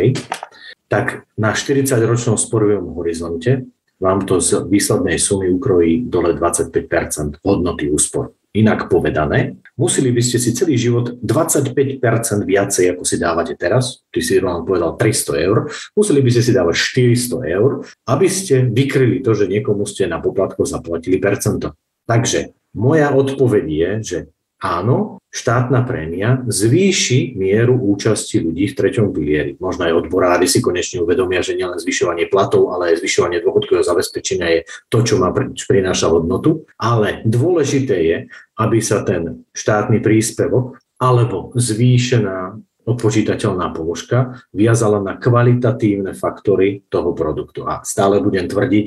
tak 0.90 1.30
na 1.38 1.54
40-ročnom 1.54 2.34
sporovom 2.34 2.98
horizonte 2.98 3.70
vám 4.02 4.26
to 4.26 4.42
z 4.42 4.66
výslednej 4.66 5.22
sumy 5.22 5.46
ukrojí 5.54 6.10
dole 6.10 6.34
25% 6.34 7.38
hodnoty 7.46 7.86
úspor. 7.92 8.34
Inak 8.50 8.90
povedané, 8.90 9.62
museli 9.78 10.10
by 10.10 10.18
ste 10.18 10.42
si 10.42 10.50
celý 10.50 10.74
život 10.74 11.22
25% 11.22 12.02
viacej, 12.42 12.90
ako 12.90 13.06
si 13.06 13.16
dávate 13.22 13.54
teraz, 13.54 14.02
ty 14.10 14.18
si 14.18 14.42
vám 14.42 14.66
povedal 14.66 14.98
300 14.98 15.46
eur, 15.46 15.70
museli 15.94 16.18
by 16.18 16.30
ste 16.34 16.42
si 16.42 16.50
dávať 16.50 16.74
400 16.74 17.46
eur, 17.46 17.86
aby 18.10 18.26
ste 18.26 18.66
vykryli 18.66 19.22
to, 19.22 19.38
že 19.38 19.46
niekomu 19.46 19.86
ste 19.86 20.10
na 20.10 20.18
poplatko 20.18 20.66
zaplatili 20.66 21.22
percento. 21.22 21.78
Takže 22.10 22.50
moja 22.74 23.14
odpoveď 23.14 23.64
je, 23.70 23.90
že 24.02 24.18
áno, 24.60 25.20
štátna 25.30 25.86
prémia 25.86 26.42
zvýši 26.44 27.38
mieru 27.38 27.78
účasti 27.78 28.42
ľudí 28.42 28.70
v 28.70 28.76
treťom 28.76 29.14
pilieri. 29.14 29.54
Možno 29.62 29.86
aj 29.86 30.06
odborári 30.06 30.50
si 30.50 30.58
konečne 30.58 31.00
uvedomia, 31.00 31.40
že 31.40 31.54
nielen 31.54 31.78
zvyšovanie 31.78 32.26
platov, 32.26 32.74
ale 32.74 32.92
aj 32.94 33.00
zvyšovanie 33.00 33.40
dôchodkového 33.40 33.86
zabezpečenia 33.86 34.48
je 34.50 34.60
to, 34.90 34.98
čo 35.06 35.22
má 35.22 35.30
prináša 35.32 36.10
hodnotu. 36.10 36.66
Ale 36.76 37.22
dôležité 37.24 37.96
je, 38.04 38.18
aby 38.58 38.78
sa 38.82 39.06
ten 39.06 39.46
štátny 39.54 40.02
príspevok 40.02 40.76
alebo 41.00 41.54
zvýšená 41.56 42.60
odpočítateľná 42.90 43.70
položka 43.70 44.42
viazala 44.50 44.98
na 44.98 45.14
kvalitatívne 45.16 46.12
faktory 46.12 46.82
toho 46.90 47.14
produktu. 47.14 47.62
A 47.64 47.86
stále 47.86 48.18
budem 48.18 48.50
tvrdiť, 48.50 48.86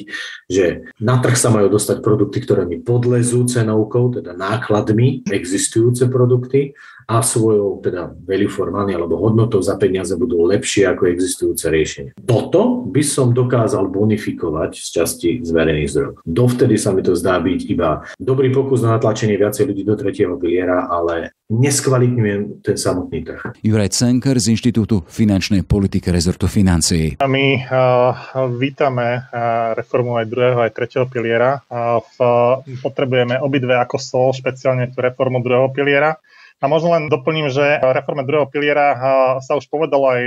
že 0.51 0.91
na 0.99 1.23
trh 1.23 1.35
sa 1.39 1.49
majú 1.49 1.71
dostať 1.71 2.03
produkty, 2.03 2.43
ktoré 2.43 2.67
mi 2.67 2.83
podlezú 2.83 3.47
cenovkou, 3.47 4.19
teda 4.19 4.35
nákladmi, 4.35 5.27
existujúce 5.31 6.11
produkty 6.11 6.75
a 7.07 7.19
svojou 7.21 7.83
teda 7.83 8.15
value 8.23 8.51
for 8.51 8.71
money 8.71 8.95
alebo 8.95 9.19
hodnotou 9.19 9.59
za 9.59 9.75
peniaze 9.75 10.15
budú 10.15 10.47
lepšie 10.47 10.87
ako 10.87 11.09
existujúce 11.09 11.65
riešenie. 11.67 12.11
Toto 12.23 12.87
by 12.87 13.03
som 13.03 13.35
dokázal 13.35 13.89
bonifikovať 13.91 14.71
z 14.77 14.87
časti 14.89 15.29
z 15.43 15.49
verejných 15.51 15.89
zdrojov. 15.91 16.13
Dovtedy 16.23 16.75
sa 16.79 16.95
mi 16.95 17.01
to 17.03 17.15
zdá 17.17 17.39
byť 17.39 17.59
iba 17.67 18.03
dobrý 18.19 18.49
pokus 18.53 18.81
na 18.81 18.95
natlačenie 18.95 19.35
viacej 19.35 19.69
ľudí 19.69 19.83
do 19.83 19.95
tretieho 19.99 20.35
piliera, 20.39 20.87
ale 20.87 21.35
neskvalitňujem 21.53 22.65
ten 22.65 22.77
samotný 22.79 23.19
trh. 23.21 23.41
Juraj 23.61 23.93
Cenker 23.93 24.39
z 24.39 24.55
Inštitútu 24.55 25.05
finančnej 25.05 25.61
politiky 25.67 26.09
rezortu 26.09 26.49
financií. 26.49 27.19
A 27.21 27.27
my 27.29 27.45
uh, 27.61 28.47
vítame 28.57 29.27
uh, 29.29 29.77
reformu 29.77 30.17
aj 30.17 30.25
druhého, 30.31 30.59
aj 30.63 30.71
tretieho 30.73 31.05
piliera. 31.05 31.61
Uh, 31.67 32.01
v, 32.15 32.17
potrebujeme 32.81 33.37
obidve 33.43 33.75
ako 33.77 33.97
sol, 33.99 34.29
špeciálne 34.33 34.89
tú 34.89 35.03
reformu 35.03 35.43
druhého 35.43 35.69
piliera. 35.69 36.17
A 36.63 36.71
možno 36.71 36.95
len 36.95 37.11
doplním, 37.11 37.51
že 37.51 37.83
reforme 37.83 38.23
druhého 38.23 38.47
piliera 38.47 38.95
sa 39.43 39.59
už 39.59 39.67
povedalo 39.67 40.15
aj 40.15 40.21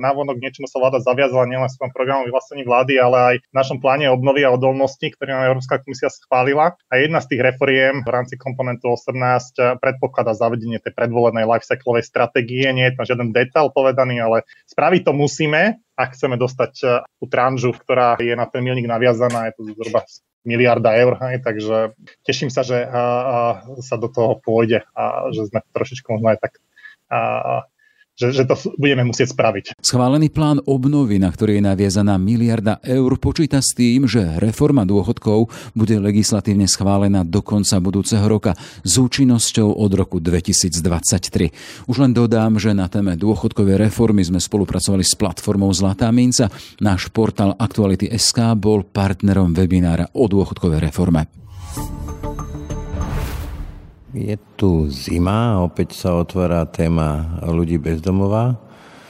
návonok, 0.00 0.40
niečomu 0.40 0.64
sa 0.64 0.80
vláda 0.80 1.04
zaviazala 1.04 1.44
nielen 1.44 1.68
v 1.68 1.76
svojom 1.76 1.92
programu 1.92 2.24
vyhlásení 2.24 2.64
vlády, 2.64 2.96
ale 2.96 3.18
aj 3.20 3.36
v 3.44 3.52
našom 3.52 3.76
pláne 3.76 4.08
obnovy 4.08 4.40
a 4.48 4.56
odolnosti, 4.56 5.04
ktorý 5.04 5.36
nám 5.36 5.52
Európska 5.52 5.84
komisia 5.84 6.08
schválila. 6.08 6.80
A 6.88 6.96
jedna 6.96 7.20
z 7.20 7.36
tých 7.36 7.44
reforiem 7.44 8.00
v 8.00 8.08
rámci 8.08 8.40
komponentu 8.40 8.88
18 8.88 9.84
predpokladá 9.84 10.32
zavedenie 10.32 10.80
tej 10.80 10.96
predvolenej 10.96 11.44
lifecyclovej 11.44 12.08
stratégie. 12.08 12.72
Nie 12.72 12.88
je 12.88 12.96
tam 12.96 13.04
žiaden 13.12 13.28
detail 13.36 13.68
povedaný, 13.68 14.16
ale 14.24 14.48
spraviť 14.72 15.04
to 15.04 15.12
musíme, 15.12 15.76
ak 15.92 16.16
chceme 16.16 16.40
dostať 16.40 17.04
tú 17.20 17.24
tranžu, 17.28 17.76
ktorá 17.76 18.16
je 18.16 18.32
na 18.32 18.48
ten 18.48 18.64
milník 18.64 18.88
naviazaná, 18.88 19.52
je 19.52 19.60
to 19.60 19.68
zhruba 19.76 20.08
miliarda 20.42 20.94
eur, 20.98 21.18
hej, 21.22 21.42
takže 21.42 21.94
teším 22.26 22.50
sa, 22.50 22.66
že 22.66 22.82
a, 22.82 22.90
a, 22.90 23.02
sa 23.78 23.94
do 23.94 24.10
toho 24.10 24.38
pôjde 24.42 24.82
a 24.94 25.30
že 25.30 25.48
sme 25.48 25.62
trošičku 25.70 26.06
možno 26.10 26.34
aj 26.34 26.38
tak 26.42 26.52
a, 27.10 27.18
že, 28.16 28.32
že 28.32 28.44
to 28.44 28.54
budeme 28.76 29.08
musieť 29.08 29.32
spraviť. 29.32 29.64
Schválený 29.80 30.28
plán 30.28 30.60
obnovy, 30.68 31.16
na 31.16 31.32
ktorý 31.32 31.58
je 31.58 31.64
naviazaná 31.64 32.20
miliarda 32.20 32.78
eur, 32.84 33.16
počíta 33.16 33.64
s 33.64 33.72
tým, 33.72 34.04
že 34.04 34.36
reforma 34.38 34.84
dôchodkov 34.84 35.48
bude 35.72 35.96
legislatívne 35.96 36.68
schválená 36.68 37.24
do 37.24 37.40
konca 37.40 37.80
budúceho 37.80 38.24
roka 38.28 38.52
s 38.84 39.00
účinnosťou 39.00 39.72
od 39.72 39.92
roku 39.96 40.20
2023. 40.20 41.88
Už 41.88 41.96
len 41.98 42.12
dodám, 42.12 42.60
že 42.60 42.76
na 42.76 42.86
téme 42.92 43.16
dôchodkovej 43.16 43.80
reformy 43.80 44.22
sme 44.22 44.38
spolupracovali 44.38 45.02
s 45.02 45.16
platformou 45.16 45.72
Zlatá 45.72 46.12
minca. 46.12 46.52
Náš 46.78 47.08
portál 47.10 47.56
Aktuality.sk 47.56 48.54
bol 48.60 48.84
partnerom 48.84 49.56
webinára 49.56 50.12
o 50.12 50.28
dôchodkovej 50.28 50.84
reforme. 50.84 51.28
Je 54.12 54.36
tu 54.60 54.92
zima, 54.92 55.64
opäť 55.64 55.96
sa 55.96 56.12
otvára 56.12 56.68
téma 56.68 57.40
ľudí 57.48 57.80
bezdomová. 57.80 58.60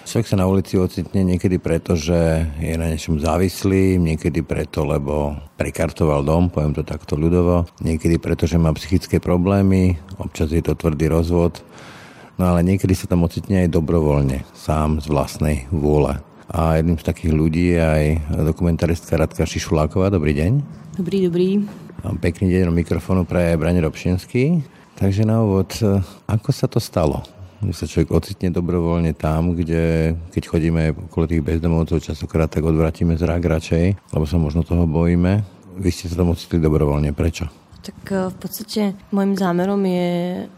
Človek 0.06 0.30
sa 0.30 0.38
na 0.38 0.46
ulici 0.46 0.78
ocitne 0.78 1.26
niekedy 1.26 1.58
preto, 1.58 1.98
že 1.98 2.46
je 2.62 2.78
na 2.78 2.86
niečom 2.86 3.18
závislý, 3.18 3.98
niekedy 3.98 4.46
preto, 4.46 4.86
lebo 4.86 5.34
prekartoval 5.58 6.22
dom, 6.22 6.54
poviem 6.54 6.78
to 6.78 6.86
takto 6.86 7.18
ľudovo, 7.18 7.66
niekedy 7.82 8.22
preto, 8.22 8.46
že 8.46 8.62
má 8.62 8.70
psychické 8.78 9.18
problémy, 9.18 9.98
občas 10.22 10.54
je 10.54 10.62
to 10.62 10.78
tvrdý 10.78 11.10
rozvod, 11.10 11.66
no 12.38 12.54
ale 12.54 12.62
niekedy 12.62 12.94
sa 12.94 13.10
tam 13.10 13.26
ocitne 13.26 13.66
aj 13.66 13.74
dobrovoľne, 13.74 14.46
sám 14.54 15.02
z 15.02 15.10
vlastnej 15.10 15.66
vôle. 15.74 16.14
A 16.46 16.78
jedným 16.78 17.02
z 17.02 17.10
takých 17.10 17.34
ľudí 17.34 17.74
je 17.74 17.82
aj 17.82 18.04
dokumentaristka 18.38 19.18
Radka 19.18 19.42
Šišuláková. 19.42 20.14
Dobrý 20.14 20.30
deň. 20.30 20.52
Dobrý, 20.94 21.26
dobrý. 21.26 21.48
Pekný 22.22 22.54
deň 22.54 22.70
do 22.70 22.74
mikrofónu 22.74 23.26
pre 23.26 23.58
Brane 23.58 23.82
Robšinský. 23.82 24.62
Takže 24.96 25.24
na 25.24 25.42
úvod, 25.42 25.72
e, 25.80 26.00
ako 26.28 26.50
sa 26.52 26.66
to 26.68 26.78
stalo? 26.78 27.24
Že 27.62 27.74
sa 27.74 27.86
človek 27.86 28.10
ocitne 28.10 28.50
dobrovoľne 28.50 29.14
tam, 29.14 29.54
kde 29.54 30.14
keď 30.34 30.42
chodíme 30.50 30.82
okolo 31.10 31.30
tých 31.30 31.46
bezdomovcov 31.46 32.02
častokrát, 32.02 32.50
tak 32.50 32.66
odvratíme 32.66 33.14
zrak 33.14 33.42
radšej, 33.42 34.10
lebo 34.12 34.24
sa 34.26 34.36
možno 34.36 34.66
toho 34.66 34.84
bojíme. 34.84 35.46
Vy 35.78 35.88
ste 35.94 36.10
sa 36.10 36.18
tam 36.18 36.34
ocitli 36.34 36.58
dobrovoľne. 36.58 37.14
Prečo? 37.14 37.48
Tak 37.82 37.98
e, 38.10 38.30
v 38.30 38.36
podstate 38.36 38.82
môjim 39.14 39.34
zámerom 39.38 39.80
je 39.82 40.08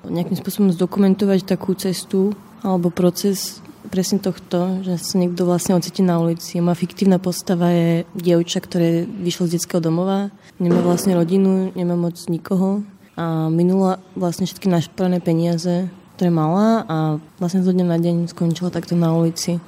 nejakým 0.09 0.37
spôsobom 0.37 0.73
zdokumentovať 0.73 1.41
takú 1.45 1.73
cestu 1.77 2.37
alebo 2.65 2.89
proces 2.89 3.65
presne 3.93 4.19
tohto, 4.19 4.81
že 4.81 4.97
sa 4.97 5.21
niekto 5.21 5.45
vlastne 5.45 5.77
ocití 5.77 6.01
na 6.01 6.17
ulici. 6.17 6.59
Moja 6.59 6.75
fiktívna 6.75 7.21
postava 7.21 7.69
je 7.71 8.09
dievča, 8.17 8.65
ktoré 8.65 9.05
vyšlo 9.05 9.47
z 9.47 9.61
detského 9.61 9.81
domova, 9.81 10.33
nemá 10.57 10.81
vlastne 10.81 11.13
rodinu, 11.13 11.71
nemá 11.77 11.93
moc 11.95 12.17
nikoho, 12.33 12.83
a 13.15 13.47
minula 13.51 14.03
vlastne 14.19 14.47
všetky 14.47 14.67
našporené 14.67 15.23
peniaze, 15.23 15.87
ktoré 16.15 16.31
mala 16.31 16.87
a 16.87 16.97
vlastne 17.43 17.67
zo 17.67 17.75
dňa 17.75 17.87
na 17.87 17.99
deň 17.99 18.17
skončila 18.31 18.71
takto 18.71 18.95
na 18.95 19.11
ulici. 19.11 19.59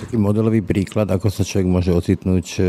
Taký 0.00 0.16
modelový 0.16 0.64
príklad, 0.64 1.12
ako 1.12 1.28
sa 1.28 1.44
človek 1.44 1.68
môže 1.68 1.92
ocitnúť 1.92 2.46
e, 2.56 2.62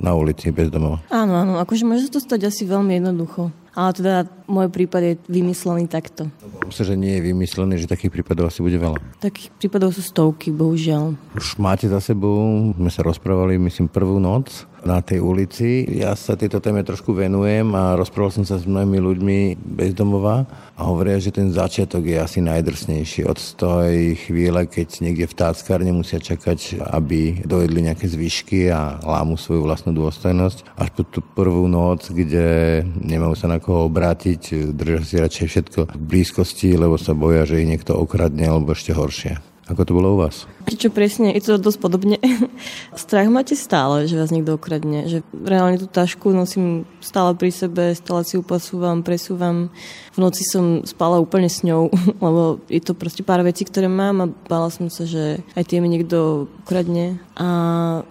na 0.00 0.12
ulici 0.12 0.52
bez 0.52 0.68
domova. 0.68 1.00
Áno, 1.08 1.32
áno, 1.32 1.56
akože 1.64 1.88
môže 1.88 2.12
to 2.12 2.20
stať 2.20 2.52
asi 2.52 2.68
veľmi 2.68 3.00
jednoducho. 3.00 3.48
Ale 3.72 3.90
teda 3.96 4.14
môj 4.48 4.72
prípad 4.72 5.02
je 5.04 5.12
vymyslený 5.28 5.86
takto. 5.86 6.32
Myslím, 6.64 6.86
že 6.88 6.96
nie 6.96 7.12
je 7.20 7.26
vymyslený, 7.28 7.74
že 7.84 7.86
takých 7.86 8.12
prípadov 8.18 8.48
asi 8.48 8.64
bude 8.64 8.80
veľa. 8.80 8.96
Takých 9.20 9.52
prípadov 9.60 9.92
sú 9.92 10.00
stovky, 10.00 10.48
bohužiaľ. 10.48 11.14
Už 11.36 11.60
máte 11.60 11.84
za 11.86 12.00
sebou, 12.00 12.72
sme 12.72 12.88
sa 12.88 13.04
rozprávali, 13.04 13.60
myslím, 13.60 13.92
prvú 13.92 14.16
noc 14.16 14.64
na 14.86 15.02
tej 15.02 15.20
ulici. 15.20 15.84
Ja 15.90 16.14
sa 16.14 16.38
tejto 16.38 16.62
téme 16.62 16.86
trošku 16.86 17.10
venujem 17.10 17.66
a 17.74 17.98
rozprával 17.98 18.30
som 18.30 18.44
sa 18.46 18.56
s 18.56 18.68
mnohými 18.68 18.98
ľuďmi 19.02 19.38
bezdomová 19.58 20.46
a 20.78 20.80
hovoria, 20.86 21.18
že 21.18 21.34
ten 21.34 21.50
začiatok 21.50 22.06
je 22.06 22.16
asi 22.18 22.38
najdrsnejší. 22.38 23.26
Od 23.26 23.38
tej 23.58 24.14
chvíle, 24.28 24.70
keď 24.70 25.02
niekde 25.02 25.26
v 25.26 25.34
táckárne 25.34 25.90
musia 25.90 26.22
čakať, 26.22 26.78
aby 26.94 27.42
dojedli 27.42 27.90
nejaké 27.90 28.06
zvyšky 28.06 28.70
a 28.70 29.02
lámu 29.02 29.34
svoju 29.34 29.66
vlastnú 29.66 29.90
dôstojnosť, 29.98 30.78
až 30.78 30.88
po 30.94 31.02
tú 31.02 31.20
prvú 31.20 31.66
noc, 31.66 32.08
kde 32.14 32.80
nemajú 33.02 33.34
sa 33.34 33.50
na 33.50 33.58
koho 33.58 33.90
obrátiť, 33.90 34.37
držia 34.72 35.02
si 35.02 35.16
radšej 35.18 35.46
všetko 35.50 35.80
v 35.92 36.04
blízkosti, 36.06 36.78
lebo 36.78 36.96
sa 36.96 37.12
boja, 37.12 37.44
že 37.44 37.60
ich 37.60 37.68
niekto 37.68 37.98
okradne 37.98 38.46
alebo 38.46 38.72
ešte 38.72 38.94
horšie. 38.94 39.57
Ako 39.68 39.84
to 39.84 39.92
bolo 39.92 40.16
u 40.16 40.24
vás? 40.24 40.48
Čo 40.64 40.88
presne, 40.88 41.36
je 41.36 41.44
to 41.44 41.60
dosť 41.60 41.78
podobne. 41.80 42.16
Strach 42.96 43.28
máte 43.28 43.52
stále, 43.52 44.08
že 44.08 44.16
vás 44.16 44.32
niekto 44.32 44.56
okradne. 44.56 45.04
Že 45.04 45.20
reálne 45.44 45.76
tú 45.76 45.84
tašku 45.84 46.32
nosím 46.32 46.88
stále 47.04 47.36
pri 47.36 47.52
sebe, 47.52 47.92
stále 47.92 48.24
si 48.24 48.40
ju 48.40 48.42
posúvam, 48.42 49.04
presúvam. 49.04 49.68
V 50.16 50.18
noci 50.24 50.40
som 50.48 50.88
spala 50.88 51.20
úplne 51.20 51.52
s 51.52 51.60
ňou, 51.68 51.92
lebo 52.24 52.64
je 52.72 52.80
to 52.80 52.96
proste 52.96 53.20
pár 53.28 53.44
vecí, 53.44 53.68
ktoré 53.68 53.92
mám 53.92 54.16
a 54.24 54.32
bála 54.48 54.72
som 54.72 54.88
sa, 54.88 55.04
že 55.04 55.44
aj 55.52 55.64
tie 55.68 55.84
mi 55.84 55.92
niekto 55.92 56.48
ukradne. 56.64 57.20
A 57.36 57.48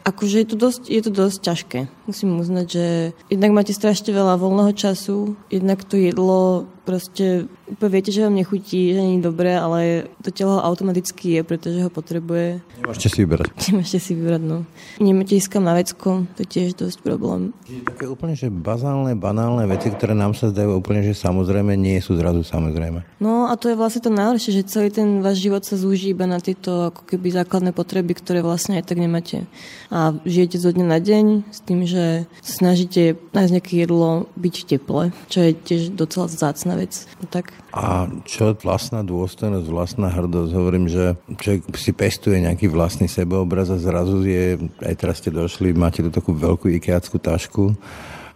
akože 0.06 0.46
je 0.46 0.48
to 0.54 0.58
dosť, 0.62 0.82
je 0.94 1.02
to 1.02 1.10
dosť 1.10 1.38
ťažké. 1.42 1.80
Musím 2.06 2.38
uznať, 2.38 2.66
že 2.70 2.86
jednak 3.34 3.52
máte 3.58 3.74
strašne 3.74 4.14
veľa 4.14 4.38
voľného 4.38 4.78
času, 4.78 5.34
jednak 5.50 5.82
to 5.84 5.98
jedlo 5.98 6.70
proste 6.88 7.51
úplne 7.67 7.91
viete, 8.00 8.15
že 8.15 8.24
vám 8.24 8.39
nechutí, 8.39 8.96
že 8.96 9.03
nie 9.03 9.20
je 9.20 9.27
dobré, 9.27 9.60
ale 9.60 10.08
to 10.24 10.32
telo 10.32 10.63
automaticky 10.63 11.36
je, 11.36 11.41
pretože 11.44 11.84
ho 11.84 11.91
potrebuje. 11.91 12.63
Nemôžete 12.79 13.08
si 13.12 13.17
vybrať. 13.27 13.51
Nemôžete 13.67 14.00
si 14.00 14.12
vybrať, 14.15 14.41
no. 14.48 14.63
Nemáte 15.03 15.36
ísť 15.36 15.51
kam 15.51 15.67
na 15.67 15.75
vecko, 15.75 16.24
to 16.39 16.48
je 16.48 16.48
tiež 16.48 16.79
dosť 16.79 17.03
problém. 17.03 17.51
Také 17.84 18.08
úplne, 18.08 18.39
že 18.39 18.48
bazálne, 18.48 19.20
banálne 19.20 19.67
veci, 19.67 19.91
ktoré 19.91 20.15
nám 20.15 20.32
sa 20.32 20.48
zdajú 20.48 20.79
úplne, 20.79 21.03
že 21.03 21.12
samozrejme 21.12 21.75
nie 21.75 22.00
sú 22.00 22.15
zrazu 22.15 22.48
samozrejme. 22.48 23.03
No 23.20 23.51
a 23.51 23.60
to 23.60 23.67
je 23.67 23.75
vlastne 23.75 24.08
to 24.08 24.12
najhoršie, 24.15 24.63
že 24.63 24.72
celý 24.72 24.88
ten 24.88 25.20
váš 25.20 25.44
život 25.44 25.67
sa 25.67 25.75
zúži 25.75 26.15
iba 26.15 26.24
na 26.24 26.39
tieto 26.39 26.96
ako 26.96 27.03
keby 27.03 27.36
základné 27.36 27.75
potreby, 27.75 28.15
ktoré 28.15 28.39
vlastne 28.39 28.79
aj 28.79 28.88
tak 28.88 29.03
nemáte. 29.03 29.44
A 29.91 30.15
žijete 30.24 30.56
zo 30.56 30.72
dňa 30.72 30.86
na 30.88 31.00
deň 31.03 31.25
s 31.51 31.60
tým, 31.67 31.84
že 31.84 32.24
snažíte 32.39 33.20
nájsť 33.36 33.51
nejaké 33.51 33.74
jedlo, 33.84 34.32
byť 34.39 34.56
v 34.56 34.67
teple, 34.72 35.03
čo 35.27 35.39
je 35.44 35.51
tiež 35.51 35.82
docela 35.98 36.32
zácna 36.77 36.86
vec. 36.86 36.93
No 37.17 37.25
tak. 37.27 37.46
A 37.74 38.05
čo 38.29 38.53
vlastná 38.62 39.01
dôstojnosť, 39.01 39.67
vlastná 39.67 40.07
hrdosť? 40.13 40.51
Hovorím, 40.53 40.86
že 40.86 41.17
človek 41.41 41.62
si 41.75 41.91
pestuje 41.91 42.38
nejaký 42.46 42.69
vlastný 42.69 43.10
sebeobraz 43.10 43.74
a 43.74 43.81
zrazu 43.81 44.22
je, 44.24 44.62
aj 44.86 44.96
teraz 44.96 45.19
ste 45.19 45.34
došli, 45.34 45.74
máte 45.74 46.05
tu 46.05 46.13
takú 46.13 46.38
veľkú 46.38 46.69
ikeackú 46.77 47.17
tašku 47.17 47.74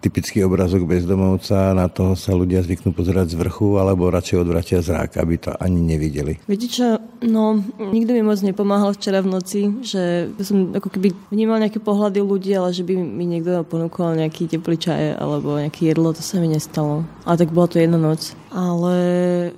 typický 0.02 0.42
obrazok 0.42 0.90
bezdomovca, 0.90 1.78
na 1.78 1.86
toho 1.86 2.18
sa 2.18 2.34
ľudia 2.34 2.66
zvyknú 2.66 2.92
pozerať 2.92 3.38
z 3.38 3.40
vrchu, 3.40 3.78
alebo 3.78 4.10
radšej 4.10 4.42
odvratia 4.42 4.82
zrak, 4.82 5.22
aby 5.22 5.38
to 5.38 5.54
ani 5.62 5.80
nevideli. 5.80 6.42
Viete 6.50 6.68
čo, 6.68 6.98
no, 7.22 7.62
nikto 7.78 8.18
mi 8.18 8.26
moc 8.26 8.42
nepomáhal 8.42 8.98
včera 8.98 9.22
v 9.22 9.32
noci, 9.32 9.62
že 9.86 10.34
som 10.42 10.74
ako 10.74 10.90
keby 10.90 11.14
vnímal 11.30 11.62
nejaké 11.62 11.78
pohľady 11.78 12.20
ľudí, 12.26 12.52
ale 12.58 12.74
že 12.74 12.82
by 12.82 12.98
mi 12.98 13.30
niekto 13.30 13.62
ponúkol 13.62 14.18
nejaký 14.18 14.50
teplý 14.50 14.82
čaj 14.82 15.22
alebo 15.22 15.62
nejaké 15.62 15.94
jedlo, 15.94 16.12
to 16.12 16.26
sa 16.26 16.42
mi 16.42 16.50
nestalo. 16.50 17.06
Ale 17.24 17.38
tak 17.38 17.54
bola 17.54 17.70
to 17.70 17.78
jedna 17.78 18.02
noc. 18.02 18.34
Ale 18.52 18.96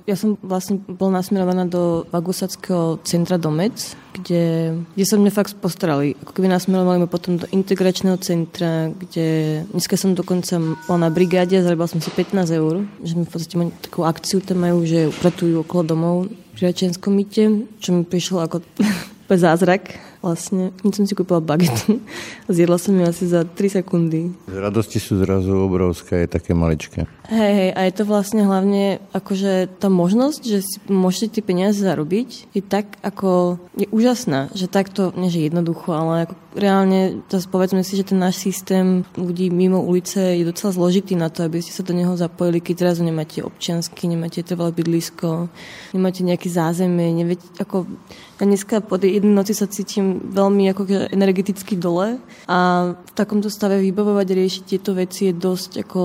ja 0.06 0.14
som 0.14 0.38
vlastne 0.38 0.78
bol 0.86 1.10
nasmerovaná 1.10 1.66
do 1.66 2.06
Vagusackého 2.14 3.02
centra 3.02 3.42
Domec, 3.42 3.98
kde, 4.14 4.70
kde 4.94 5.04
sa 5.04 5.18
mne 5.18 5.34
fakt 5.34 5.58
postarali. 5.58 6.14
Ako 6.22 6.30
keby 6.30 6.46
nasmerovali 6.46 7.02
ma 7.02 7.10
potom 7.10 7.42
do 7.42 7.50
integračného 7.50 8.14
centra, 8.22 8.94
kde 8.94 9.60
dneska 9.74 9.98
som 9.98 10.14
dokonca 10.14 10.62
bola 10.86 11.06
na 11.06 11.10
brigáde, 11.10 11.58
zarobila 11.58 11.90
som 11.90 11.98
si 11.98 12.14
15 12.14 12.54
eur, 12.54 12.86
že 13.02 13.18
mi 13.18 13.26
v 13.26 13.32
podstate 13.34 13.58
majú 13.58 13.70
takú 13.82 14.00
akciu 14.06 14.38
tam 14.38 14.62
majú, 14.62 14.86
že 14.86 15.10
upratujú 15.10 15.66
okolo 15.66 15.82
domov 15.82 16.16
pri 16.54 16.70
Račenskom 16.70 17.10
myte, 17.10 17.66
čo 17.82 17.90
mi 17.90 18.06
prišlo 18.06 18.46
ako 18.46 18.62
zázrak 19.34 19.90
vlastne. 20.22 20.70
Keď 20.80 20.92
som 20.94 21.04
si 21.04 21.12
kúpila 21.18 21.42
bagetu, 21.42 22.00
zjedla 22.46 22.78
som 22.78 22.94
ju 22.94 23.04
asi 23.04 23.26
za 23.26 23.42
3 23.42 23.82
sekundy. 23.82 24.30
Radosti 24.48 24.96
sú 24.96 25.20
zrazu 25.20 25.52
obrovské, 25.52 26.24
je 26.24 26.38
také 26.38 26.54
maličké. 26.54 27.04
Hej, 27.24 27.52
hej, 27.56 27.70
a 27.72 27.80
je 27.88 27.96
to 27.96 28.04
vlastne 28.04 28.44
hlavne 28.44 29.00
akože 29.16 29.80
tá 29.80 29.88
možnosť, 29.88 30.40
že 30.44 30.58
si 30.60 30.76
môžete 30.92 31.40
tie 31.40 31.42
peniaze 31.42 31.80
zarobiť, 31.80 32.52
je 32.52 32.60
tak 32.60 33.00
ako, 33.00 33.56
je 33.80 33.88
úžasná, 33.88 34.52
že 34.52 34.68
takto, 34.68 35.08
nie 35.16 35.32
že 35.32 35.48
jednoducho, 35.48 35.88
ale 35.88 36.28
ako 36.28 36.34
reálne, 36.52 37.24
zase 37.32 37.48
povedzme 37.48 37.80
si, 37.80 37.96
že 37.96 38.12
ten 38.12 38.20
náš 38.20 38.44
systém 38.44 39.08
ľudí 39.16 39.48
mimo 39.48 39.80
ulice 39.82 40.36
je 40.36 40.44
docela 40.44 40.76
zložitý 40.76 41.16
na 41.16 41.32
to, 41.32 41.48
aby 41.48 41.64
ste 41.64 41.72
sa 41.72 41.80
do 41.80 41.96
neho 41.96 42.12
zapojili, 42.12 42.60
keď 42.60 42.76
zrazu 42.84 43.02
nemáte 43.02 43.40
občiansky, 43.40 44.04
nemáte 44.04 44.44
trvalé 44.44 44.76
bydlisko, 44.76 45.48
nemáte 45.96 46.22
nejaké 46.22 46.52
zázemie, 46.52 47.08
neviete, 47.08 47.48
ako 47.56 47.88
ja 48.34 48.44
dneska 48.50 48.82
po 48.82 48.98
tej 48.98 49.22
jednej 49.22 49.34
noci 49.34 49.54
sa 49.54 49.70
cítim 49.70 50.18
veľmi 50.34 50.66
ako 50.74 50.82
energeticky 51.14 51.78
dole 51.78 52.18
a 52.50 52.58
v 52.98 53.12
takomto 53.14 53.46
stave 53.46 53.78
vybavovať 53.78 54.26
riešiť 54.26 54.62
tieto 54.66 54.90
veci 54.94 55.30
je 55.30 55.34
dosť 55.34 55.86
ako 55.86 56.02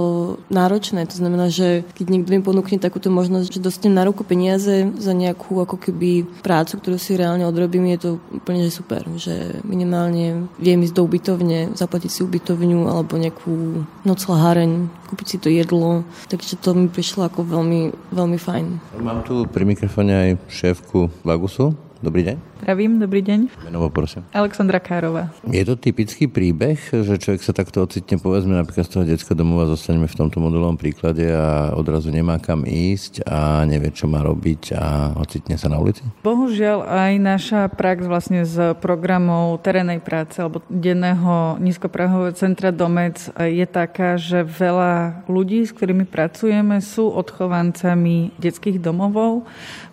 náročné 0.53 1.08
to 1.09 1.17
znamená, 1.17 1.49
že 1.49 1.81
keď 1.97 2.05
niekto 2.07 2.29
mi 2.29 2.41
ponúkne 2.45 2.77
takúto 2.77 3.09
možnosť, 3.09 3.57
že 3.57 3.65
dostanem 3.65 3.97
na 3.97 4.05
ruku 4.05 4.21
peniaze 4.21 4.85
za 5.01 5.13
nejakú 5.17 5.59
ako 5.59 5.81
keby 5.81 6.29
prácu, 6.45 6.77
ktorú 6.77 6.97
si 7.01 7.17
reálne 7.17 7.43
odrobím, 7.49 7.89
je 7.97 7.99
to 7.99 8.09
úplne 8.29 8.61
že 8.69 8.71
super. 8.77 9.01
Že 9.17 9.65
minimálne 9.65 10.47
viem 10.61 10.79
ísť 10.85 10.95
do 10.95 11.03
ubytovne, 11.03 11.73
zaplatiť 11.73 12.11
si 12.13 12.19
ubytovňu 12.21 12.85
alebo 12.85 13.17
nejakú 13.17 13.83
noclaháreň, 14.05 14.71
kúpiť 15.09 15.27
si 15.27 15.37
to 15.41 15.49
jedlo. 15.49 16.05
Takže 16.29 16.61
to 16.61 16.77
mi 16.77 16.85
prišlo 16.87 17.25
ako 17.25 17.41
veľmi, 17.43 18.13
veľmi 18.13 18.37
fajn. 18.37 18.65
Mám 19.01 19.25
tu 19.25 19.49
pri 19.49 19.65
mikrofóne 19.65 20.13
aj 20.13 20.29
šéfku 20.47 21.09
Vagusu. 21.25 21.88
Dobrý 21.99 22.23
deň. 22.23 22.63
Pravím, 22.63 22.95
dobrý 22.95 23.19
deň. 23.19 23.59
Menovo, 23.67 23.91
prosím. 23.91 24.23
Alexandra 24.31 24.79
Károva. 24.79 25.35
Je 25.43 25.59
to 25.67 25.75
typický 25.75 26.31
príbeh, 26.31 26.79
že 26.79 27.19
človek 27.19 27.43
sa 27.43 27.51
takto 27.51 27.83
ocitne, 27.83 28.15
povedzme 28.15 28.55
napríklad 28.55 28.87
z 28.87 28.91
toho 28.95 29.03
detského 29.03 29.35
domova, 29.35 29.67
zostaneme 29.67 30.07
v 30.07 30.15
tomto 30.15 30.39
modelovom 30.39 30.79
príklade 30.79 31.27
a 31.27 31.75
odrazu 31.75 32.07
nemá 32.07 32.39
kam 32.39 32.63
ísť 32.63 33.27
a 33.27 33.67
nevie, 33.67 33.91
čo 33.91 34.07
má 34.07 34.23
robiť 34.23 34.79
a 34.79 35.11
ocitne 35.19 35.59
sa 35.59 35.67
na 35.67 35.75
ulici? 35.75 35.99
Bohužiaľ 36.23 36.87
aj 36.87 37.13
naša 37.19 37.61
prax 37.67 38.07
vlastne 38.07 38.47
z 38.47 38.79
programov 38.79 39.59
terénej 39.59 39.99
práce 39.99 40.39
alebo 40.39 40.63
denného 40.71 41.59
nízkoprahového 41.59 42.31
centra 42.31 42.71
Domec 42.71 43.27
je 43.35 43.67
taká, 43.67 44.15
že 44.15 44.47
veľa 44.47 45.27
ľudí, 45.27 45.67
s 45.67 45.75
ktorými 45.75 46.07
pracujeme, 46.07 46.79
sú 46.79 47.11
odchovancami 47.11 48.31
detských 48.39 48.79
domovov. 48.79 49.43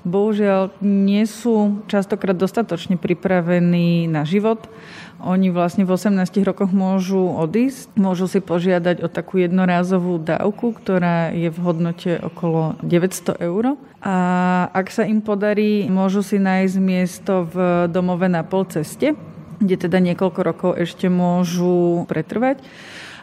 Bohužiaľ 0.06 0.70
nie 0.78 1.26
sú 1.26 1.82
častokrát 1.90 2.38
dostatočne 2.38 2.94
pripravení 2.94 4.06
na 4.06 4.22
život. 4.22 4.70
Oni 5.18 5.50
vlastne 5.50 5.82
v 5.82 5.98
18 5.98 6.46
rokoch 6.46 6.70
môžu 6.70 7.26
odísť, 7.34 7.90
môžu 7.98 8.30
si 8.30 8.38
požiadať 8.38 9.02
o 9.02 9.10
takú 9.10 9.42
jednorázovú 9.42 10.22
dávku, 10.22 10.78
ktorá 10.78 11.34
je 11.34 11.50
v 11.50 11.58
hodnote 11.58 12.22
okolo 12.22 12.78
900 12.86 13.42
eur. 13.42 13.74
A 13.98 14.16
ak 14.70 14.94
sa 14.94 15.02
im 15.02 15.18
podarí, 15.18 15.90
môžu 15.90 16.22
si 16.22 16.38
nájsť 16.38 16.76
miesto 16.78 17.50
v 17.50 17.90
domove 17.90 18.30
na 18.30 18.46
polceste, 18.46 19.18
kde 19.58 19.74
teda 19.74 19.98
niekoľko 19.98 20.40
rokov 20.46 20.70
ešte 20.78 21.10
môžu 21.10 22.06
pretrvať 22.06 22.62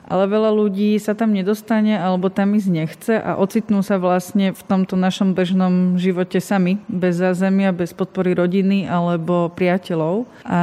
ale 0.07 0.27
veľa 0.27 0.51
ľudí 0.51 0.95
sa 0.99 1.15
tam 1.15 1.31
nedostane 1.31 1.95
alebo 1.95 2.27
tam 2.27 2.53
ísť 2.55 2.69
nechce 2.69 3.13
a 3.15 3.39
ocitnú 3.39 3.81
sa 3.81 3.97
vlastne 3.97 4.51
v 4.51 4.61
tomto 4.63 4.99
našom 4.99 5.31
bežnom 5.31 5.95
živote 5.95 6.43
sami, 6.43 6.79
bez 6.91 7.19
zázemia, 7.19 7.75
bez 7.75 7.95
podpory 7.95 8.35
rodiny 8.35 8.85
alebo 8.87 9.51
priateľov. 9.51 10.27
A 10.43 10.61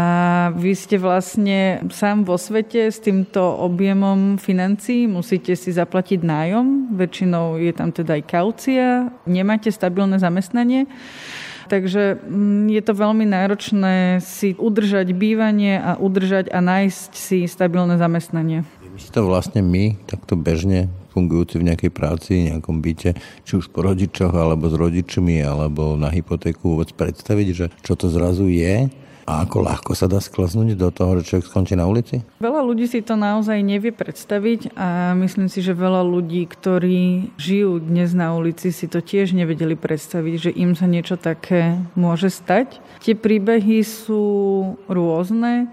vy 0.54 0.72
ste 0.76 1.00
vlastne 1.00 1.84
sám 1.88 2.28
vo 2.28 2.36
svete 2.36 2.92
s 2.92 3.00
týmto 3.00 3.40
objemom 3.40 4.36
financií, 4.36 5.08
musíte 5.08 5.56
si 5.56 5.72
zaplatiť 5.72 6.20
nájom, 6.20 6.96
väčšinou 6.96 7.56
je 7.60 7.72
tam 7.72 7.90
teda 7.90 8.20
aj 8.20 8.24
kaucia, 8.28 9.08
nemáte 9.24 9.72
stabilné 9.72 10.20
zamestnanie 10.20 10.84
takže 11.70 12.18
mm, 12.18 12.66
je 12.74 12.82
to 12.82 12.92
veľmi 12.98 13.22
náročné 13.30 14.18
si 14.18 14.58
udržať 14.58 15.14
bývanie 15.14 15.78
a 15.78 15.94
udržať 15.94 16.50
a 16.50 16.58
nájsť 16.58 17.10
si 17.14 17.46
stabilné 17.46 17.94
zamestnanie 17.94 18.66
si 18.98 19.08
to 19.12 19.26
vlastne 19.26 19.62
my, 19.62 19.98
takto 20.08 20.34
bežne 20.34 20.90
fungujúci 21.10 21.58
v 21.58 21.66
nejakej 21.70 21.90
práci, 21.90 22.46
nejakom 22.46 22.78
byte, 22.78 23.18
či 23.42 23.52
už 23.58 23.74
po 23.74 23.82
rodičoch, 23.82 24.30
alebo 24.30 24.70
s 24.70 24.78
rodičmi, 24.78 25.42
alebo 25.42 25.98
na 25.98 26.06
hypotéku 26.10 26.78
vôbec 26.78 26.94
predstaviť, 26.94 27.48
že 27.50 27.66
čo 27.82 27.98
to 27.98 28.06
zrazu 28.06 28.46
je 28.46 28.86
A 29.30 29.46
ako 29.46 29.62
ľahko 29.62 29.92
sa 29.94 30.10
dá 30.10 30.18
sklznúť 30.18 30.74
do 30.74 30.90
toho, 30.90 31.22
že 31.22 31.26
človek 31.30 31.46
skončí 31.46 31.74
na 31.78 31.86
ulici? 31.86 32.18
Veľa 32.42 32.66
ľudí 32.66 32.90
si 32.90 32.98
to 32.98 33.14
naozaj 33.14 33.62
nevie 33.62 33.94
predstaviť 33.94 34.74
a 34.74 35.14
myslím 35.14 35.46
si, 35.46 35.62
že 35.62 35.70
veľa 35.70 36.02
ľudí, 36.02 36.50
ktorí 36.50 37.30
žijú 37.38 37.78
dnes 37.78 38.10
na 38.10 38.34
ulici, 38.34 38.74
si 38.74 38.90
to 38.90 38.98
tiež 38.98 39.30
nevedeli 39.30 39.78
predstaviť, 39.78 40.34
že 40.34 40.50
im 40.50 40.74
sa 40.74 40.90
niečo 40.90 41.14
také 41.14 41.78
môže 41.94 42.26
stať. 42.26 42.82
Tie 43.06 43.14
príbehy 43.14 43.86
sú 43.86 44.24
rôzne. 44.90 45.70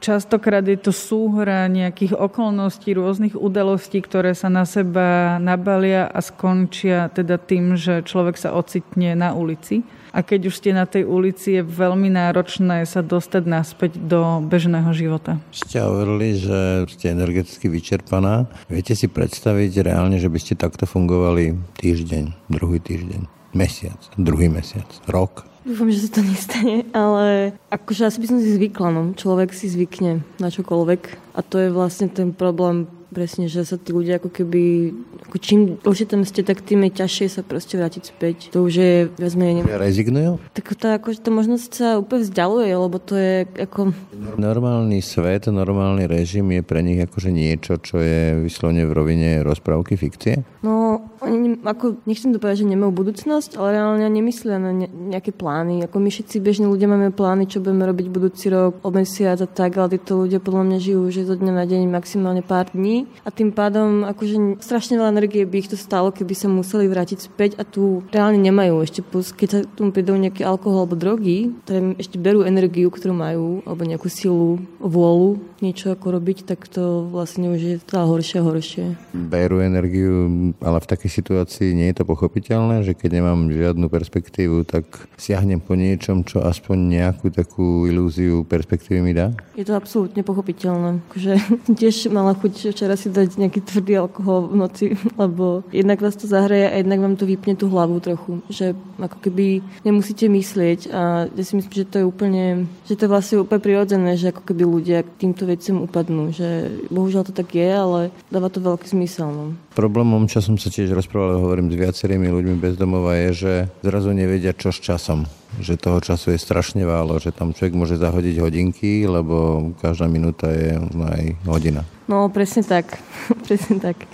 Častokrát 0.00 0.64
je 0.64 0.80
to 0.80 0.96
súhra 0.96 1.68
nejakých 1.68 2.16
okolností, 2.16 2.96
rôznych 2.96 3.36
udalostí, 3.36 4.00
ktoré 4.00 4.32
sa 4.32 4.48
na 4.48 4.64
seba 4.64 5.36
nabalia 5.36 6.08
a 6.08 6.24
skončia 6.24 7.12
teda 7.12 7.36
tým, 7.36 7.76
že 7.76 8.00
človek 8.00 8.40
sa 8.40 8.56
ocitne 8.56 9.12
na 9.12 9.36
ulici. 9.36 9.84
A 10.16 10.24
keď 10.24 10.48
už 10.48 10.56
ste 10.56 10.72
na 10.72 10.88
tej 10.88 11.04
ulici, 11.04 11.60
je 11.60 11.62
veľmi 11.62 12.08
náročné 12.08 12.88
sa 12.88 13.04
dostať 13.04 13.44
naspäť 13.44 14.00
do 14.00 14.40
bežného 14.40 14.88
života. 14.96 15.36
Ste 15.52 15.84
hovorili, 15.84 16.34
že 16.40 16.88
ste 16.88 17.12
energeticky 17.12 17.68
vyčerpaná. 17.68 18.48
Viete 18.72 18.96
si 18.96 19.04
predstaviť 19.04 19.84
reálne, 19.84 20.16
že 20.16 20.32
by 20.32 20.38
ste 20.40 20.56
takto 20.56 20.88
fungovali 20.88 21.60
týždeň, 21.76 22.48
druhý 22.48 22.80
týždeň, 22.80 23.52
mesiac, 23.52 24.00
druhý 24.16 24.48
mesiac, 24.48 24.88
rok? 25.06 25.49
Dúfam, 25.60 25.92
že 25.92 26.08
sa 26.08 26.10
to 26.16 26.24
nestane, 26.24 26.88
ale 26.96 27.52
akože 27.68 28.08
asi 28.08 28.18
by 28.22 28.26
som 28.32 28.38
si 28.40 28.56
zvykla, 28.56 28.88
no. 28.96 29.02
Človek 29.12 29.52
si 29.52 29.68
zvykne 29.68 30.24
na 30.40 30.48
čokoľvek 30.48 31.34
a 31.36 31.40
to 31.44 31.60
je 31.60 31.68
vlastne 31.68 32.08
ten 32.08 32.32
problém 32.32 32.88
presne, 33.10 33.50
že 33.50 33.66
sa 33.66 33.76
tí 33.76 33.90
ľudia 33.90 34.22
ako 34.22 34.30
keby, 34.30 34.94
ako 35.28 35.36
čím 35.42 35.58
dlhšie 35.82 36.06
tam 36.06 36.22
ste, 36.22 36.46
tak 36.46 36.62
tým 36.62 36.86
je 36.88 37.02
ťažšie 37.02 37.26
sa 37.28 37.42
proste 37.42 37.76
vrátiť 37.76 38.02
späť. 38.14 38.36
To 38.54 38.64
už 38.64 38.74
je 38.74 38.94
viac 39.10 39.34
menej... 39.34 39.66
Rezignujú? 39.66 40.38
Tak 40.54 40.78
tá, 40.78 40.96
ako, 40.96 41.12
tá 41.18 41.30
možnosť 41.34 41.70
sa 41.74 41.88
úplne 41.98 42.24
vzdialuje, 42.24 42.70
lebo 42.70 42.96
to 43.02 43.14
je 43.18 43.44
ako... 43.58 43.92
Normálny 44.38 45.02
svet, 45.02 45.50
normálny 45.50 46.06
režim 46.06 46.48
je 46.54 46.62
pre 46.62 46.80
nich 46.80 47.02
akože 47.02 47.30
niečo, 47.34 47.76
čo 47.82 47.98
je 47.98 48.40
vyslovene 48.40 48.86
v 48.86 48.92
rovine 48.94 49.30
rozprávky 49.42 49.98
fikcie? 49.98 50.46
No, 50.62 51.04
oni, 51.20 51.60
ako, 51.66 52.00
nechcem 52.06 52.32
to 52.32 52.40
povedať, 52.40 52.64
že 52.64 52.72
nemajú 52.72 52.94
budúcnosť, 52.94 53.60
ale 53.60 53.76
reálne 53.76 54.06
nemyslia 54.08 54.56
na 54.56 54.72
ne, 54.72 54.88
nejaké 54.88 55.34
plány. 55.34 55.84
Ako 55.84 56.00
my 56.00 56.08
všetci 56.08 56.40
bežní 56.40 56.66
ľudia 56.70 56.88
máme 56.88 57.12
plány, 57.12 57.50
čo 57.50 57.60
budeme 57.60 57.84
robiť 57.84 58.06
budúci 58.08 58.48
rok, 58.48 58.80
o 58.80 58.88
mesiac 58.94 59.36
a 59.42 59.48
tak, 59.48 59.76
ale 59.76 59.98
títo 59.98 60.24
ľudia 60.24 60.38
podľa 60.40 60.64
mňa 60.64 60.78
žijú 60.80 61.02
že 61.10 61.26
zo 61.26 61.34
dňa 61.36 61.52
na 61.52 61.64
deň 61.66 61.90
maximálne 61.90 62.42
pár 62.44 62.70
dní 62.72 62.99
a 63.22 63.28
tým 63.30 63.54
pádom 63.54 64.02
akože 64.08 64.60
strašne 64.64 64.98
veľa 64.98 65.14
energie 65.14 65.44
by 65.46 65.56
ich 65.62 65.70
to 65.70 65.78
stalo, 65.78 66.10
keby 66.10 66.34
sa 66.34 66.48
museli 66.50 66.88
vrátiť 66.90 67.18
späť 67.30 67.50
a 67.60 67.64
tu 67.64 68.02
reálne 68.10 68.40
nemajú. 68.40 68.82
Ešte 68.82 69.00
plus, 69.04 69.30
keď 69.30 69.48
sa 69.48 69.58
tomu 69.64 69.94
pridú 69.94 70.16
nejaký 70.16 70.42
alkohol 70.42 70.84
alebo 70.84 70.96
drogy, 70.98 71.52
ktoré 71.64 71.94
ešte 72.00 72.16
berú 72.16 72.42
energiu, 72.42 72.90
ktorú 72.90 73.14
majú, 73.14 73.60
alebo 73.64 73.82
nejakú 73.86 74.08
silu, 74.10 74.60
vôľu 74.80 75.38
niečo 75.60 75.92
ako 75.92 76.16
robiť, 76.16 76.48
tak 76.48 76.66
to 76.72 77.06
vlastne 77.12 77.52
už 77.52 77.60
je 77.60 77.76
stále 77.84 78.08
horšie 78.08 78.40
a 78.40 78.46
horšie. 78.46 78.84
Berú 79.12 79.60
energiu, 79.60 80.52
ale 80.64 80.78
v 80.80 80.90
takej 80.90 81.10
situácii 81.20 81.76
nie 81.76 81.92
je 81.92 82.00
to 82.00 82.04
pochopiteľné, 82.08 82.82
že 82.82 82.96
keď 82.96 83.20
nemám 83.20 83.52
žiadnu 83.52 83.86
perspektívu, 83.92 84.64
tak 84.64 84.88
siahnem 85.20 85.60
po 85.60 85.76
niečom, 85.76 86.24
čo 86.24 86.40
aspoň 86.40 86.76
nejakú 87.00 87.28
takú 87.28 87.84
ilúziu 87.86 88.42
perspektívy 88.48 88.98
mi 89.04 89.12
dá? 89.12 89.36
Je 89.54 89.68
to 89.68 89.76
absolútne 89.76 90.24
pochopiteľné. 90.24 91.04
Akože 91.12 91.32
tiež 91.80 92.08
mala 92.08 92.32
chuť 92.32 92.72
včera 92.72 92.89
si 92.96 93.10
dať 93.10 93.36
nejaký 93.36 93.60
tvrdý 93.62 93.98
alkohol 93.98 94.50
v 94.50 94.56
noci, 94.56 94.86
lebo 95.22 95.66
jednak 95.74 95.98
vás 96.00 96.16
to 96.16 96.30
zahraje 96.30 96.70
a 96.70 96.74
jednak 96.78 97.00
vám 97.02 97.14
to 97.18 97.26
vypne 97.26 97.54
tú 97.58 97.68
hlavu 97.68 97.98
trochu. 97.98 98.40
Že 98.50 98.78
ako 98.98 99.18
keby 99.22 99.62
nemusíte 99.82 100.30
myslieť 100.30 100.80
a 100.90 101.26
ja 101.30 101.42
si 101.44 101.58
myslím, 101.58 101.74
že 101.74 101.88
to 101.88 101.96
je 102.02 102.06
úplne, 102.06 102.44
že 102.86 102.94
to 102.96 103.06
je 103.06 103.12
vlastne 103.12 103.36
úplne 103.42 103.62
prirodzené, 103.62 104.14
že 104.14 104.30
ako 104.30 104.42
keby 104.46 104.62
ľudia 104.64 104.98
týmto 105.18 105.44
veciam 105.46 105.82
upadnú. 105.82 106.30
Že 106.30 106.48
bohužiaľ 106.88 107.22
to 107.26 107.32
tak 107.34 107.50
je, 107.52 107.68
ale 107.68 108.00
dáva 108.30 108.52
to 108.52 108.62
veľký 108.62 108.86
zmysel. 108.86 109.28
No. 109.30 109.44
Problémom, 109.74 110.30
čo 110.30 110.42
som 110.44 110.54
sa 110.60 110.68
tiež 110.70 110.92
rozprával, 110.94 111.40
hovorím 111.42 111.72
s 111.72 111.78
viacerými 111.78 112.28
ľuďmi 112.28 112.56
bezdomova, 112.58 113.16
je, 113.16 113.30
že 113.32 113.52
zrazu 113.82 114.14
nevedia, 114.14 114.54
čo 114.54 114.70
s 114.70 114.78
časom 114.78 115.39
že 115.58 115.74
toho 115.74 115.98
času 115.98 116.36
je 116.36 116.38
strašne 116.38 116.86
válo, 116.86 117.18
že 117.18 117.34
tam 117.34 117.50
človek 117.50 117.74
môže 117.74 117.98
zahodiť 117.98 118.38
hodinky, 118.38 119.10
lebo 119.10 119.70
každá 119.82 120.06
minúta 120.06 120.46
je 120.52 120.78
aj 120.78 121.22
hodina. 121.50 121.82
No, 122.06 122.30
presne 122.30 122.62
tak. 122.62 123.02
presne 123.46 123.82
tak. 123.82 124.06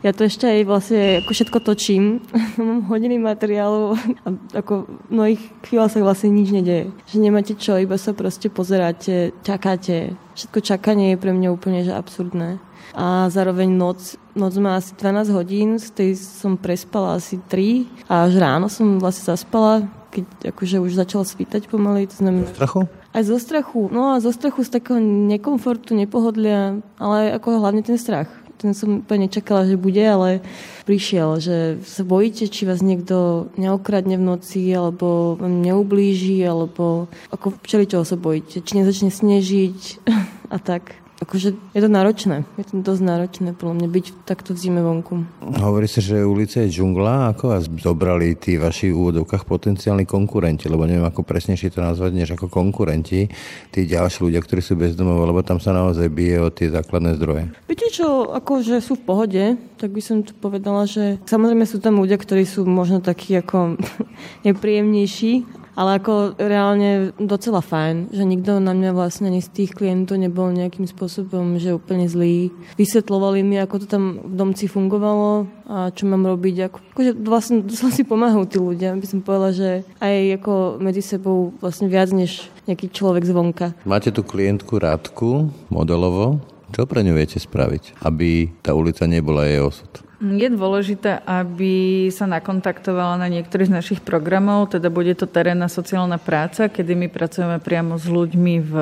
Ja 0.00 0.16
to 0.16 0.24
ešte 0.24 0.48
aj 0.48 0.60
vlastne 0.64 1.20
ako 1.20 1.30
všetko 1.36 1.58
točím. 1.60 2.24
Mám 2.56 2.88
hodiny 2.88 3.20
materiálu 3.20 4.00
a 4.24 4.28
ako 4.56 4.88
v 4.88 5.12
mnohých 5.12 5.42
chvíľach 5.68 5.92
sa 5.92 6.00
vlastne 6.00 6.32
nič 6.32 6.48
nedeje. 6.56 6.88
Že 7.12 7.16
nemáte 7.20 7.52
čo, 7.52 7.76
iba 7.76 8.00
sa 8.00 8.16
proste 8.16 8.48
pozeráte, 8.48 9.36
čakáte. 9.44 10.16
Všetko 10.34 10.58
čakanie 10.64 11.12
je 11.14 11.20
pre 11.20 11.36
mňa 11.36 11.48
úplne 11.52 11.84
že 11.84 11.92
absurdné. 11.92 12.56
A 12.96 13.28
zároveň 13.30 13.70
noc, 13.70 14.16
noc 14.32 14.56
má 14.58 14.80
asi 14.80 14.96
12 14.96 15.36
hodín, 15.36 15.78
z 15.78 15.94
tej 15.94 16.10
som 16.18 16.56
prespala 16.56 17.20
asi 17.20 17.38
3 17.38 18.08
a 18.10 18.26
až 18.26 18.40
ráno 18.40 18.66
som 18.66 18.98
vlastne 18.98 19.30
zaspala, 19.30 19.86
keď 20.10 20.52
akože 20.52 20.82
už 20.82 20.98
začala 20.98 21.24
svítať 21.24 21.70
pomaly. 21.70 22.10
To 22.10 22.16
znamená... 22.18 22.50
Strachu? 22.50 22.90
Aj 23.10 23.22
zo 23.26 23.38
strachu, 23.42 23.90
no 23.90 24.14
a 24.14 24.22
zo 24.22 24.30
strachu 24.30 24.62
z 24.62 24.70
takého 24.70 25.02
nekomfortu, 25.02 25.98
nepohodlia, 25.98 26.78
ale 26.94 27.34
ako 27.34 27.58
hlavne 27.58 27.82
ten 27.82 27.98
strach 27.98 28.30
ten 28.60 28.76
som 28.76 29.00
úplne 29.00 29.24
nečakala, 29.24 29.64
že 29.64 29.80
bude, 29.80 30.04
ale 30.04 30.44
prišiel, 30.84 31.40
že 31.40 31.80
sa 31.80 32.04
bojíte, 32.04 32.52
či 32.52 32.68
vás 32.68 32.84
niekto 32.84 33.48
neokradne 33.56 34.20
v 34.20 34.26
noci, 34.36 34.68
alebo 34.76 35.40
vám 35.40 35.64
neublíži, 35.64 36.44
alebo 36.44 37.08
ako 37.32 37.56
čoho 37.64 38.04
sa 38.04 38.20
bojíte, 38.20 38.60
či 38.60 38.72
nezačne 38.76 39.08
snežiť 39.08 40.04
a 40.54 40.56
tak 40.60 40.99
akože 41.20 41.76
je 41.76 41.80
to 41.84 41.90
náročné. 41.92 42.48
Je 42.56 42.64
to 42.64 42.80
dosť 42.80 43.02
náročné 43.04 43.48
podľa 43.52 43.74
mňa 43.76 43.88
byť 43.92 44.06
takto 44.24 44.56
v 44.56 44.58
zime 44.58 44.80
vonku. 44.80 45.22
Hovorí 45.60 45.84
sa, 45.84 46.00
že 46.00 46.24
ulica 46.24 46.64
je 46.64 46.72
džungla. 46.72 47.36
Ako 47.36 47.52
vás 47.52 47.68
zobrali 47.68 48.34
tí 48.40 48.56
vaši 48.56 48.88
úvodovkách 48.90 49.44
potenciálni 49.44 50.08
konkurenti? 50.08 50.66
Lebo 50.66 50.88
neviem, 50.88 51.04
ako 51.04 51.22
presnejšie 51.22 51.76
to 51.76 51.84
nazvať, 51.84 52.10
než 52.16 52.28
ako 52.34 52.48
konkurenti. 52.48 53.28
Tí 53.68 53.80
ďalší 53.84 54.26
ľudia, 54.26 54.40
ktorí 54.40 54.64
sú 54.64 54.74
bez 54.80 54.96
domov, 54.96 55.22
lebo 55.28 55.44
tam 55.44 55.60
sa 55.60 55.76
naozaj 55.76 56.08
bije 56.08 56.40
o 56.40 56.48
tie 56.48 56.72
základné 56.72 57.20
zdroje. 57.20 57.52
Viete 57.68 57.92
čo, 57.92 58.32
akože 58.32 58.80
sú 58.80 58.96
v 58.96 59.04
pohode, 59.04 59.44
tak 59.76 59.92
by 59.92 60.02
som 60.02 60.24
tu 60.24 60.32
povedala, 60.32 60.88
že 60.88 61.20
samozrejme 61.28 61.68
sú 61.68 61.78
tam 61.84 62.00
ľudia, 62.00 62.16
ktorí 62.16 62.48
sú 62.48 62.64
možno 62.64 63.04
takí 63.04 63.36
ako 63.36 63.76
nepríjemnejší, 64.48 65.59
ale 65.74 66.00
ako 66.02 66.36
reálne 66.36 67.14
docela 67.18 67.62
fajn, 67.62 68.10
že 68.10 68.24
nikto 68.26 68.58
na 68.58 68.74
mňa 68.74 68.90
vlastne 68.94 69.30
ani 69.30 69.42
z 69.42 69.50
tých 69.50 69.70
klientov 69.76 70.18
nebol 70.18 70.50
nejakým 70.50 70.86
spôsobom, 70.86 71.56
že 71.56 71.76
úplne 71.76 72.06
zlý. 72.10 72.50
Vysvetlovali 72.74 73.42
mi, 73.46 73.56
ako 73.58 73.84
to 73.84 73.86
tam 73.86 74.04
v 74.20 74.34
domci 74.34 74.66
fungovalo 74.66 75.46
a 75.70 75.94
čo 75.94 76.10
mám 76.10 76.26
robiť. 76.26 76.54
Ako, 76.70 76.78
akože 76.94 77.10
vlastne 77.22 77.56
dosť 77.62 77.94
si 77.94 78.02
pomáhajú 78.02 78.44
tí 78.50 78.58
ľudia. 78.58 78.98
By 78.98 79.06
som 79.06 79.22
povedala, 79.22 79.50
že 79.54 79.86
aj 80.02 80.42
ako 80.42 80.52
medzi 80.82 81.02
sebou 81.04 81.54
vlastne 81.62 81.86
viac 81.86 82.10
než 82.10 82.50
nejaký 82.66 82.90
človek 82.90 83.26
zvonka. 83.26 83.72
Máte 83.86 84.10
tu 84.10 84.26
klientku 84.26 84.78
Rádku, 84.78 85.50
modelovo. 85.70 86.42
Čo 86.70 86.86
pre 86.86 87.02
ňu 87.02 87.18
viete 87.18 87.34
spraviť, 87.42 87.98
aby 88.06 88.46
tá 88.62 88.78
ulica 88.78 89.02
nebola 89.02 89.42
jej 89.42 89.58
osud? 89.58 90.09
Je 90.20 90.48
dôležité, 90.52 91.24
aby 91.24 92.06
sa 92.12 92.28
nakontaktovala 92.28 93.16
na 93.16 93.32
niektorý 93.32 93.64
z 93.64 93.72
našich 93.72 94.00
programov, 94.04 94.68
teda 94.68 94.92
bude 94.92 95.16
to 95.16 95.24
terénna 95.24 95.64
sociálna 95.72 96.20
práca, 96.20 96.68
kedy 96.68 96.92
my 96.92 97.08
pracujeme 97.08 97.56
priamo 97.56 97.96
s 97.96 98.04
ľuďmi 98.04 98.54
v 98.60 98.74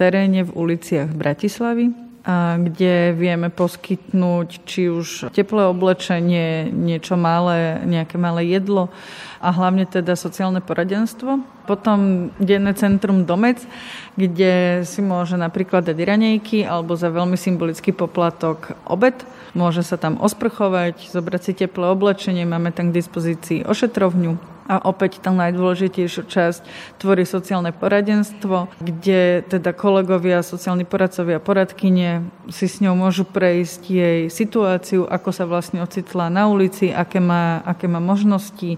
teréne, 0.00 0.48
v 0.48 0.54
uliciach 0.56 1.12
Bratislavy 1.12 2.08
kde 2.58 3.16
vieme 3.16 3.48
poskytnúť 3.48 4.48
či 4.68 4.92
už 4.92 5.32
teplé 5.32 5.64
oblečenie, 5.64 6.68
niečo 6.68 7.16
malé, 7.16 7.80
nejaké 7.88 8.20
malé 8.20 8.52
jedlo 8.52 8.92
a 9.40 9.48
hlavne 9.48 9.88
teda 9.88 10.12
sociálne 10.12 10.60
poradenstvo. 10.60 11.40
Potom 11.64 12.28
denné 12.36 12.76
centrum 12.76 13.24
Domec, 13.24 13.64
kde 14.18 14.82
si 14.82 14.98
môže 14.98 15.38
napríklad 15.38 15.86
dať 15.86 15.94
ranejky 15.94 16.66
alebo 16.66 16.98
za 16.98 17.06
veľmi 17.06 17.38
symbolický 17.38 17.94
poplatok 17.94 18.74
obed. 18.82 19.14
Môže 19.54 19.86
sa 19.86 19.94
tam 19.94 20.18
osprchovať, 20.18 21.14
zobrať 21.14 21.40
si 21.46 21.52
teplé 21.54 21.86
oblečenie, 21.86 22.42
máme 22.42 22.74
tam 22.74 22.90
k 22.90 22.98
dispozícii 22.98 23.62
ošetrovňu, 23.62 24.57
a 24.68 24.84
opäť 24.84 25.24
tá 25.24 25.32
najdôležitejšiu 25.32 26.22
časť 26.28 26.60
tvorí 27.00 27.24
sociálne 27.24 27.72
poradenstvo, 27.72 28.68
kde 28.84 29.40
teda 29.48 29.72
kolegovia, 29.72 30.44
sociálni 30.44 30.84
poradcovia, 30.84 31.40
poradkyne 31.40 32.28
si 32.52 32.68
s 32.68 32.84
ňou 32.84 32.92
môžu 32.92 33.24
prejsť 33.24 33.82
jej 33.88 34.20
situáciu, 34.28 35.08
ako 35.08 35.30
sa 35.32 35.48
vlastne 35.48 35.80
ocitla 35.80 36.28
na 36.28 36.52
ulici, 36.52 36.92
aké 36.92 37.16
má, 37.16 37.64
aké 37.64 37.88
má 37.88 37.98
možnosti, 37.98 38.76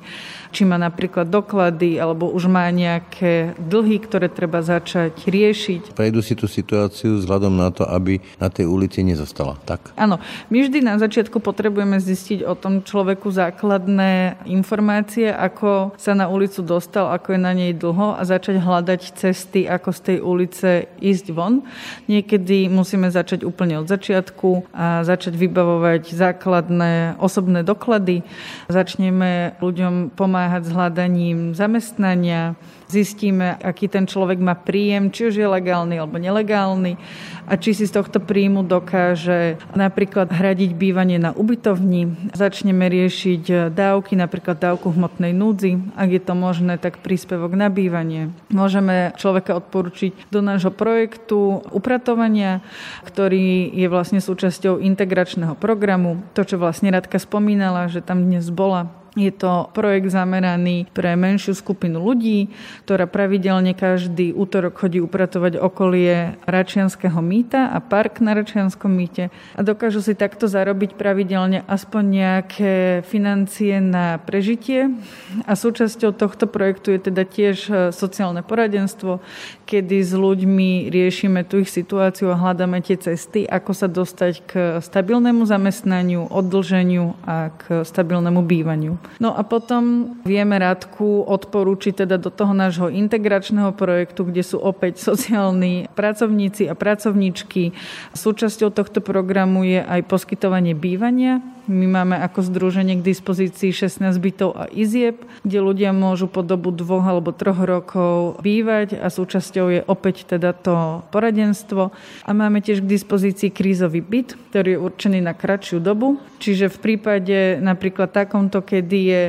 či 0.54 0.62
má 0.62 0.78
napríklad 0.78 1.26
doklady, 1.26 1.98
alebo 1.98 2.30
už 2.30 2.46
má 2.46 2.70
nejaké 2.70 3.58
dlhy, 3.58 3.98
ktoré 4.06 4.30
treba 4.30 4.62
začať 4.62 5.26
riešiť. 5.26 5.98
Prejdu 5.98 6.22
si 6.22 6.38
tú 6.38 6.46
situáciu 6.46 7.18
vzhľadom 7.18 7.58
na 7.58 7.74
to, 7.74 7.82
aby 7.82 8.22
na 8.38 8.46
tej 8.46 8.70
ulici 8.70 9.02
nezostala. 9.02 9.58
Tak. 9.66 9.98
Áno, 9.98 10.22
my 10.54 10.58
vždy 10.62 10.86
na 10.86 11.02
začiatku 11.02 11.42
potrebujeme 11.42 11.98
zistiť 11.98 12.46
o 12.46 12.54
tom 12.54 12.86
človeku 12.86 13.26
základné 13.30 14.42
informácie, 14.46 15.30
ako 15.30 15.79
sa 15.96 16.12
na 16.12 16.28
ulicu 16.28 16.60
dostal, 16.60 17.08
ako 17.08 17.36
je 17.36 17.40
na 17.40 17.52
nej 17.56 17.72
dlho 17.72 18.16
a 18.16 18.22
začať 18.22 18.60
hľadať 18.60 19.00
cesty, 19.16 19.64
ako 19.64 19.90
z 19.94 20.00
tej 20.00 20.18
ulice 20.20 20.70
ísť 21.00 21.26
von. 21.32 21.64
Niekedy 22.06 22.68
musíme 22.68 23.08
začať 23.08 23.46
úplne 23.46 23.80
od 23.80 23.86
začiatku 23.88 24.68
a 24.74 25.02
začať 25.06 25.36
vybavovať 25.36 26.12
základné 26.12 27.16
osobné 27.16 27.64
doklady. 27.64 28.20
Začneme 28.68 29.56
ľuďom 29.58 30.12
pomáhať 30.12 30.68
s 30.68 30.74
hľadaním 30.74 31.38
zamestnania, 31.56 32.58
zistíme, 32.90 33.54
aký 33.62 33.86
ten 33.86 34.10
človek 34.10 34.42
má 34.42 34.58
príjem, 34.58 35.14
či 35.14 35.30
už 35.30 35.38
je 35.38 35.46
legálny 35.46 36.02
alebo 36.02 36.18
nelegálny 36.18 36.98
a 37.46 37.54
či 37.54 37.70
si 37.78 37.86
z 37.86 37.94
tohto 37.94 38.18
príjmu 38.18 38.66
dokáže 38.66 39.62
napríklad 39.78 40.30
hradiť 40.34 40.74
bývanie 40.74 41.22
na 41.22 41.30
ubytovni. 41.30 42.34
Začneme 42.34 42.90
riešiť 42.90 43.70
dávky, 43.70 44.18
napríklad 44.18 44.58
dávku 44.58 44.90
hmotnej 44.90 45.30
núdzi, 45.30 45.94
ak 45.94 46.10
je 46.10 46.22
to 46.22 46.34
možné, 46.34 46.74
tak 46.82 46.98
príspevok 46.98 47.54
na 47.54 47.70
bývanie. 47.70 48.34
Môžeme 48.50 49.14
človeka 49.14 49.54
odporučiť 49.62 50.28
do 50.34 50.42
nášho 50.42 50.74
projektu 50.74 51.62
upratovania, 51.70 52.62
ktorý 53.06 53.70
je 53.70 53.86
vlastne 53.86 54.18
súčasťou 54.18 54.82
integračného 54.82 55.54
programu. 55.54 56.18
To, 56.34 56.42
čo 56.42 56.58
vlastne 56.58 56.90
Radka 56.90 57.22
spomínala, 57.22 57.86
že 57.86 58.02
tam 58.02 58.26
dnes 58.26 58.50
bola 58.50 58.90
je 59.18 59.30
to 59.34 59.66
projekt 59.74 60.14
zameraný 60.14 60.86
pre 60.94 61.18
menšiu 61.18 61.58
skupinu 61.58 61.98
ľudí, 61.98 62.46
ktorá 62.86 63.10
pravidelne 63.10 63.74
každý 63.74 64.30
útorok 64.30 64.86
chodí 64.86 65.02
upratovať 65.02 65.58
okolie 65.58 66.38
Račianského 66.46 67.18
mýta 67.18 67.74
a 67.74 67.82
park 67.82 68.22
na 68.22 68.38
Račianskom 68.38 68.94
mýte 68.94 69.34
a 69.58 69.60
dokážu 69.66 69.98
si 69.98 70.14
takto 70.14 70.46
zarobiť 70.46 70.94
pravidelne 70.94 71.66
aspoň 71.66 72.02
nejaké 72.06 72.74
financie 73.02 73.82
na 73.82 74.22
prežitie. 74.22 74.94
A 75.42 75.58
súčasťou 75.58 76.14
tohto 76.14 76.46
projektu 76.46 76.94
je 76.94 77.10
teda 77.10 77.26
tiež 77.26 77.56
e, 77.66 77.72
sociálne 77.90 78.46
poradenstvo, 78.46 79.18
kedy 79.66 80.06
s 80.06 80.14
ľuďmi 80.14 80.86
riešime 80.92 81.42
tú 81.42 81.62
ich 81.62 81.70
situáciu 81.72 82.30
a 82.30 82.38
hľadáme 82.38 82.78
tie 82.78 82.94
cesty, 82.94 83.42
ako 83.42 83.72
sa 83.74 83.90
dostať 83.90 84.32
k 84.46 84.52
stabilnému 84.78 85.42
zamestnaniu, 85.42 86.30
oddlženiu 86.30 87.18
a 87.26 87.50
k 87.50 87.82
stabilnému 87.82 88.42
bývaniu. 88.46 88.99
No 89.20 89.36
a 89.36 89.44
potom 89.44 90.14
vieme 90.24 90.56
Radku 90.56 91.24
odporúčiť 91.28 92.04
teda 92.04 92.16
do 92.16 92.32
toho 92.32 92.56
nášho 92.56 92.88
integračného 92.88 93.76
projektu, 93.76 94.24
kde 94.24 94.40
sú 94.40 94.56
opäť 94.56 95.00
sociálni 95.00 95.92
pracovníci 95.92 96.66
a 96.70 96.74
pracovníčky. 96.74 97.76
Súčasťou 98.16 98.72
tohto 98.72 99.04
programu 99.04 99.64
je 99.68 99.84
aj 99.84 100.08
poskytovanie 100.08 100.72
bývania 100.72 101.44
my 101.70 101.86
máme 101.86 102.18
ako 102.18 102.42
združenie 102.50 102.98
k 102.98 103.06
dispozícii 103.14 103.70
16 103.70 104.18
bytov 104.18 104.58
a 104.58 104.66
izieb, 104.74 105.22
kde 105.46 105.58
ľudia 105.62 105.94
môžu 105.94 106.26
po 106.26 106.42
dobu 106.42 106.74
dvoch 106.74 107.06
alebo 107.06 107.30
troch 107.30 107.62
rokov 107.62 108.42
bývať 108.42 108.98
a 108.98 109.06
súčasťou 109.06 109.66
je 109.70 109.80
opäť 109.86 110.26
teda 110.26 110.50
to 110.50 111.06
poradenstvo. 111.14 111.94
A 112.26 112.30
máme 112.34 112.58
tiež 112.58 112.82
k 112.82 112.90
dispozícii 112.90 113.54
krízový 113.54 114.02
byt, 114.02 114.34
ktorý 114.50 114.74
je 114.76 114.82
určený 114.82 115.18
na 115.22 115.30
kratšiu 115.30 115.78
dobu. 115.78 116.18
Čiže 116.42 116.74
v 116.74 116.78
prípade 116.82 117.38
napríklad 117.62 118.10
takomto, 118.10 118.66
kedy 118.90 119.06
je 119.06 119.22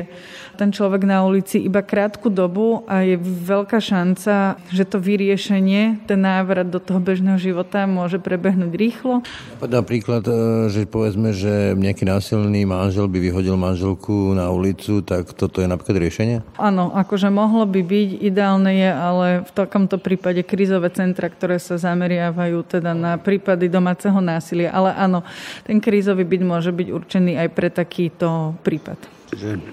ten 0.58 0.68
človek 0.74 1.06
na 1.08 1.24
ulici 1.24 1.62
iba 1.62 1.80
krátku 1.80 2.28
dobu 2.28 2.84
a 2.84 3.06
je 3.06 3.16
veľká 3.18 3.80
šanca, 3.80 4.58
že 4.68 4.84
to 4.84 5.00
vyriešenie, 5.00 6.04
ten 6.04 6.20
návrat 6.20 6.68
do 6.68 6.76
toho 6.76 7.00
bežného 7.00 7.40
života 7.40 7.88
môže 7.88 8.20
prebehnúť 8.20 8.72
rýchlo. 8.74 9.24
Napríklad, 9.62 10.26
e, 10.28 10.34
že 10.68 10.84
povedzme, 10.84 11.32
že 11.32 11.72
nejaký 11.78 12.04
násilný 12.04 12.68
manžel 12.68 13.08
by 13.08 13.18
vyhodil 13.22 13.56
manželku 13.56 14.36
na 14.36 14.52
ulicu, 14.52 15.00
tak 15.00 15.32
toto 15.32 15.62
je 15.62 15.70
napríklad 15.70 15.96
riešenie? 16.02 16.36
Áno, 16.60 16.92
akože 16.92 17.32
mohlo 17.32 17.64
by 17.64 17.80
byť, 17.80 18.08
ideálne 18.20 18.76
je, 18.76 18.90
ale 18.92 19.26
v 19.46 19.52
takomto 19.56 19.96
prípade 19.96 20.44
krízové 20.44 20.92
centra, 20.92 21.32
ktoré 21.32 21.56
sa 21.62 21.80
zameriavajú 21.80 22.66
teda 22.66 22.92
na 22.92 23.16
prípady 23.16 23.72
domáceho 23.72 24.18
násilia. 24.20 24.74
Ale 24.74 24.92
áno, 24.92 25.24
ten 25.64 25.80
krízový 25.80 26.26
byt 26.28 26.42
môže 26.44 26.70
byť 26.74 26.88
určený 26.92 27.32
aj 27.40 27.48
pre 27.54 27.68
takýto 27.72 28.58
prípad. 28.60 29.21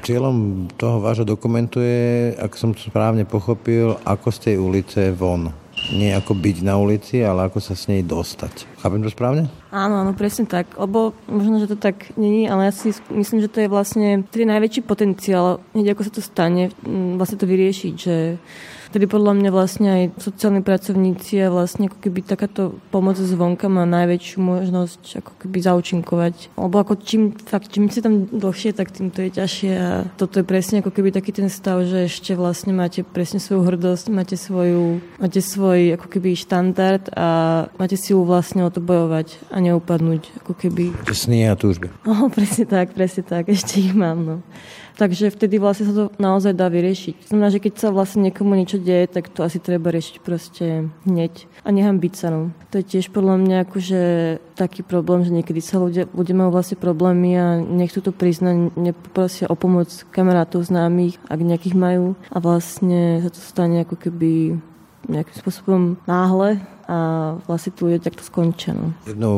Cieľom 0.07 0.67
toho 0.79 1.03
vášho 1.03 1.27
dokumentu 1.27 1.83
je, 1.83 2.31
ak 2.39 2.55
som 2.55 2.71
to 2.71 2.79
správne 2.79 3.27
pochopil, 3.27 3.99
ako 4.07 4.31
z 4.31 4.39
tej 4.39 4.55
ulice 4.55 5.11
von. 5.11 5.51
Nie 5.95 6.15
ako 6.15 6.35
byť 6.35 6.57
na 6.63 6.75
ulici, 6.75 7.23
ale 7.23 7.47
ako 7.47 7.59
sa 7.63 7.75
s 7.75 7.87
nej 7.87 8.03
dostať. 8.03 8.67
Chápem 8.83 9.03
to 9.03 9.11
správne? 9.11 9.47
Áno, 9.71 10.03
áno, 10.03 10.11
presne 10.15 10.47
tak. 10.47 10.75
Lebo 10.75 11.15
možno, 11.27 11.59
že 11.59 11.71
to 11.71 11.77
tak 11.79 12.15
není, 12.19 12.47
ale 12.47 12.67
ja 12.67 12.73
si 12.75 12.91
myslím, 13.11 13.39
že 13.43 13.51
to 13.51 13.63
je 13.63 13.71
vlastne 13.71 14.23
ten 14.27 14.47
najväčší 14.47 14.83
potenciál, 14.83 15.63
hneď 15.75 15.95
ako 15.95 16.03
sa 16.07 16.11
to 16.11 16.21
stane, 16.23 16.71
vlastne 17.15 17.39
to 17.39 17.47
vyriešiť, 17.47 17.93
že 17.95 18.39
Tedy 18.89 19.05
podľa 19.05 19.37
mňa 19.37 19.49
vlastne 19.53 19.87
aj 19.89 20.03
sociálni 20.17 20.65
pracovníci 20.65 21.37
a 21.45 21.53
vlastne 21.53 21.93
ako 21.93 21.97
keby 22.01 22.25
takáto 22.25 22.81
pomoc 22.89 23.21
zvonka 23.21 23.69
má 23.69 23.85
najväčšiu 23.85 24.41
možnosť 24.41 25.21
ako 25.21 25.31
keby 25.45 25.57
zaučinkovať. 25.61 26.57
Lebo 26.57 26.75
ako 26.81 26.97
čím, 26.97 27.37
fakt, 27.37 27.69
čím 27.69 27.93
si 27.93 28.01
tam 28.01 28.25
dlhšie, 28.25 28.73
tak 28.73 28.89
tým 28.89 29.13
to 29.13 29.21
je 29.25 29.29
ťažšie 29.37 29.73
a 29.77 30.09
toto 30.17 30.41
je 30.41 30.45
presne 30.45 30.81
ako 30.81 30.89
keby 30.89 31.13
taký 31.13 31.29
ten 31.29 31.53
stav, 31.53 31.85
že 31.85 32.09
ešte 32.09 32.33
vlastne 32.33 32.73
máte 32.73 33.05
presne 33.05 33.37
svoju 33.37 33.61
hrdosť, 33.61 34.05
máte 34.09 34.33
svoju, 34.33 35.05
máte 35.21 35.37
svoj 35.37 35.93
ako 35.93 36.07
keby 36.09 36.33
štandard 36.33 37.05
a 37.13 37.27
máte 37.77 37.93
si 37.93 38.17
ju 38.17 38.25
vlastne 38.25 38.65
o 38.65 38.73
to 38.73 38.81
bojovať 38.81 39.37
a 39.53 39.61
neupadnúť 39.61 40.41
ako 40.41 40.53
keby. 40.57 40.97
Sny 41.13 41.45
a 41.45 41.53
túžby. 41.53 41.93
No, 42.09 42.27
presne 42.27 42.65
tak, 42.65 42.97
presne 42.97 43.21
tak, 43.21 43.47
ešte 43.53 43.79
ich 43.79 43.93
mám, 43.93 44.17
no. 44.25 44.35
Takže 44.97 45.29
vtedy 45.29 45.59
vlastne 45.59 45.91
sa 45.91 45.93
to 45.93 46.03
naozaj 46.17 46.55
dá 46.55 46.71
vyriešiť. 46.71 47.29
Znamená, 47.29 47.49
že 47.51 47.61
keď 47.61 47.73
sa 47.77 47.87
vlastne 47.93 48.29
niekomu 48.29 48.55
niečo 48.55 48.79
deje, 48.81 49.11
tak 49.11 49.29
to 49.29 49.43
asi 49.45 49.59
treba 49.59 49.93
riešiť 49.93 50.15
proste 50.23 50.89
hneď 51.05 51.45
a 51.61 51.69
nehambiť 51.69 52.13
sa. 52.15 52.27
No. 52.31 52.41
To 52.73 52.81
je 52.81 52.85
tiež 52.97 53.13
podľa 53.13 53.35
mňa 53.39 53.57
akože 53.67 54.01
taký 54.55 54.81
problém, 54.83 55.23
že 55.23 55.35
niekedy 55.35 55.61
sa 55.61 55.79
ľudia, 55.79 56.07
ľudia 56.11 56.35
majú 56.35 56.49
vlastne 56.55 56.75
problémy 56.79 57.31
a 57.37 57.45
nechcú 57.59 57.99
to 58.03 58.11
priznať, 58.11 58.75
nepoprosia 58.75 59.45
o 59.47 59.55
pomoc 59.55 59.89
kamarátov 60.11 60.65
známych, 60.67 61.19
ak 61.27 61.39
nejakých 61.39 61.75
majú 61.75 62.19
a 62.31 62.37
vlastne 62.39 63.23
sa 63.23 63.29
to 63.31 63.39
stane 63.39 63.83
ako 63.83 63.95
keby 63.95 64.59
nejakým 65.09 65.35
spôsobom 65.41 65.81
náhle 66.05 66.61
a 66.89 66.97
vlastne 67.45 67.71
tu 67.73 67.87
ľudia 67.87 68.01
takto 68.01 68.25
skončia. 68.25 68.73
No. 68.73 68.93
Jednou 69.05 69.37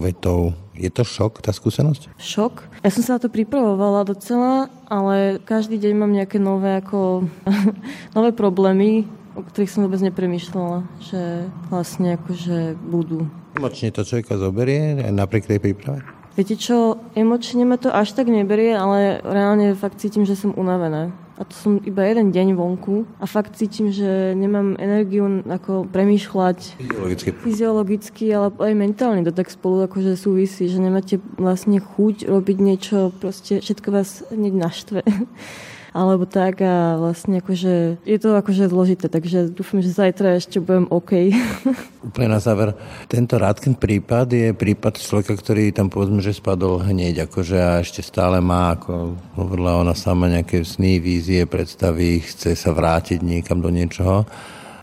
vetou, 0.00 0.56
je 0.76 0.90
to 0.92 1.02
šok, 1.02 1.40
tá 1.40 1.50
skúsenosť? 1.50 2.16
Šok? 2.20 2.68
Ja 2.84 2.90
som 2.92 3.02
sa 3.02 3.10
na 3.16 3.20
to 3.24 3.32
pripravovala 3.32 4.06
docela, 4.06 4.68
ale 4.86 5.40
každý 5.42 5.80
deň 5.80 5.92
mám 5.96 6.12
nejaké 6.12 6.36
nové, 6.36 6.78
ako, 6.78 7.26
nové 8.16 8.30
problémy, 8.36 9.08
o 9.36 9.42
ktorých 9.44 9.72
som 9.72 9.84
vôbec 9.84 10.00
nepremýšľala, 10.00 10.84
že 11.00 11.50
vlastne 11.68 12.16
akože 12.16 12.76
budú. 12.88 13.28
Emočne 13.56 13.92
to 13.92 14.04
človeka 14.04 14.36
zoberie 14.36 15.00
napriek 15.12 15.48
tej 15.48 15.60
príprave? 15.60 16.00
Viete 16.36 16.60
čo, 16.60 17.00
emočne 17.16 17.64
ma 17.64 17.80
to 17.80 17.88
až 17.88 18.12
tak 18.12 18.28
neberie, 18.28 18.76
ale 18.76 19.24
reálne 19.24 19.72
fakt 19.72 20.04
cítim, 20.04 20.28
že 20.28 20.36
som 20.36 20.52
unavená 20.52 21.08
a 21.36 21.44
to 21.44 21.52
som 21.52 21.72
iba 21.84 22.00
jeden 22.08 22.32
deň 22.32 22.56
vonku 22.56 23.04
a 23.20 23.28
fakt 23.28 23.60
cítim, 23.60 23.92
že 23.92 24.32
nemám 24.32 24.80
energiu 24.80 25.44
ako 25.44 25.84
premýšľať 25.92 26.80
fyziologicky, 26.80 27.28
fyziologicky 27.44 28.24
ale 28.32 28.48
aj 28.56 28.72
mentálne 28.72 29.20
to 29.20 29.36
tak 29.36 29.52
spolu 29.52 29.84
akože 29.84 30.16
súvisí, 30.16 30.72
že 30.72 30.80
nemáte 30.80 31.20
vlastne 31.36 31.76
chuť 31.76 32.24
robiť 32.24 32.56
niečo, 32.56 33.12
proste 33.20 33.60
všetko 33.60 33.88
vás 33.92 34.24
hneď 34.32 34.54
naštve 34.56 35.00
alebo 35.96 36.28
tak 36.28 36.60
a 36.60 37.00
vlastne 37.00 37.40
akože 37.40 38.04
je 38.04 38.18
to 38.20 38.36
akože 38.36 38.68
zložité, 38.68 39.08
takže 39.08 39.48
dúfam, 39.48 39.80
že 39.80 39.96
zajtra 39.96 40.36
ešte 40.36 40.60
budem 40.60 40.84
OK. 40.92 41.32
Úplne 42.12 42.28
na 42.28 42.40
záver, 42.40 42.76
tento 43.08 43.40
Rádkin 43.40 43.72
prípad 43.72 44.28
je 44.28 44.48
prípad 44.52 45.00
človeka, 45.00 45.32
ktorý 45.32 45.72
tam 45.72 45.88
povedzme, 45.88 46.20
že 46.20 46.36
spadol 46.36 46.84
hneď, 46.84 47.24
akože 47.24 47.56
a 47.56 47.80
ešte 47.80 48.04
stále 48.04 48.44
má, 48.44 48.76
ako 48.76 49.16
hovorila 49.40 49.80
ona 49.80 49.96
sama, 49.96 50.28
nejaké 50.28 50.60
sny, 50.60 51.00
vízie, 51.00 51.48
predstavy, 51.48 52.20
chce 52.20 52.52
sa 52.52 52.76
vrátiť 52.76 53.24
niekam 53.24 53.64
do 53.64 53.72
niečoho 53.72 54.28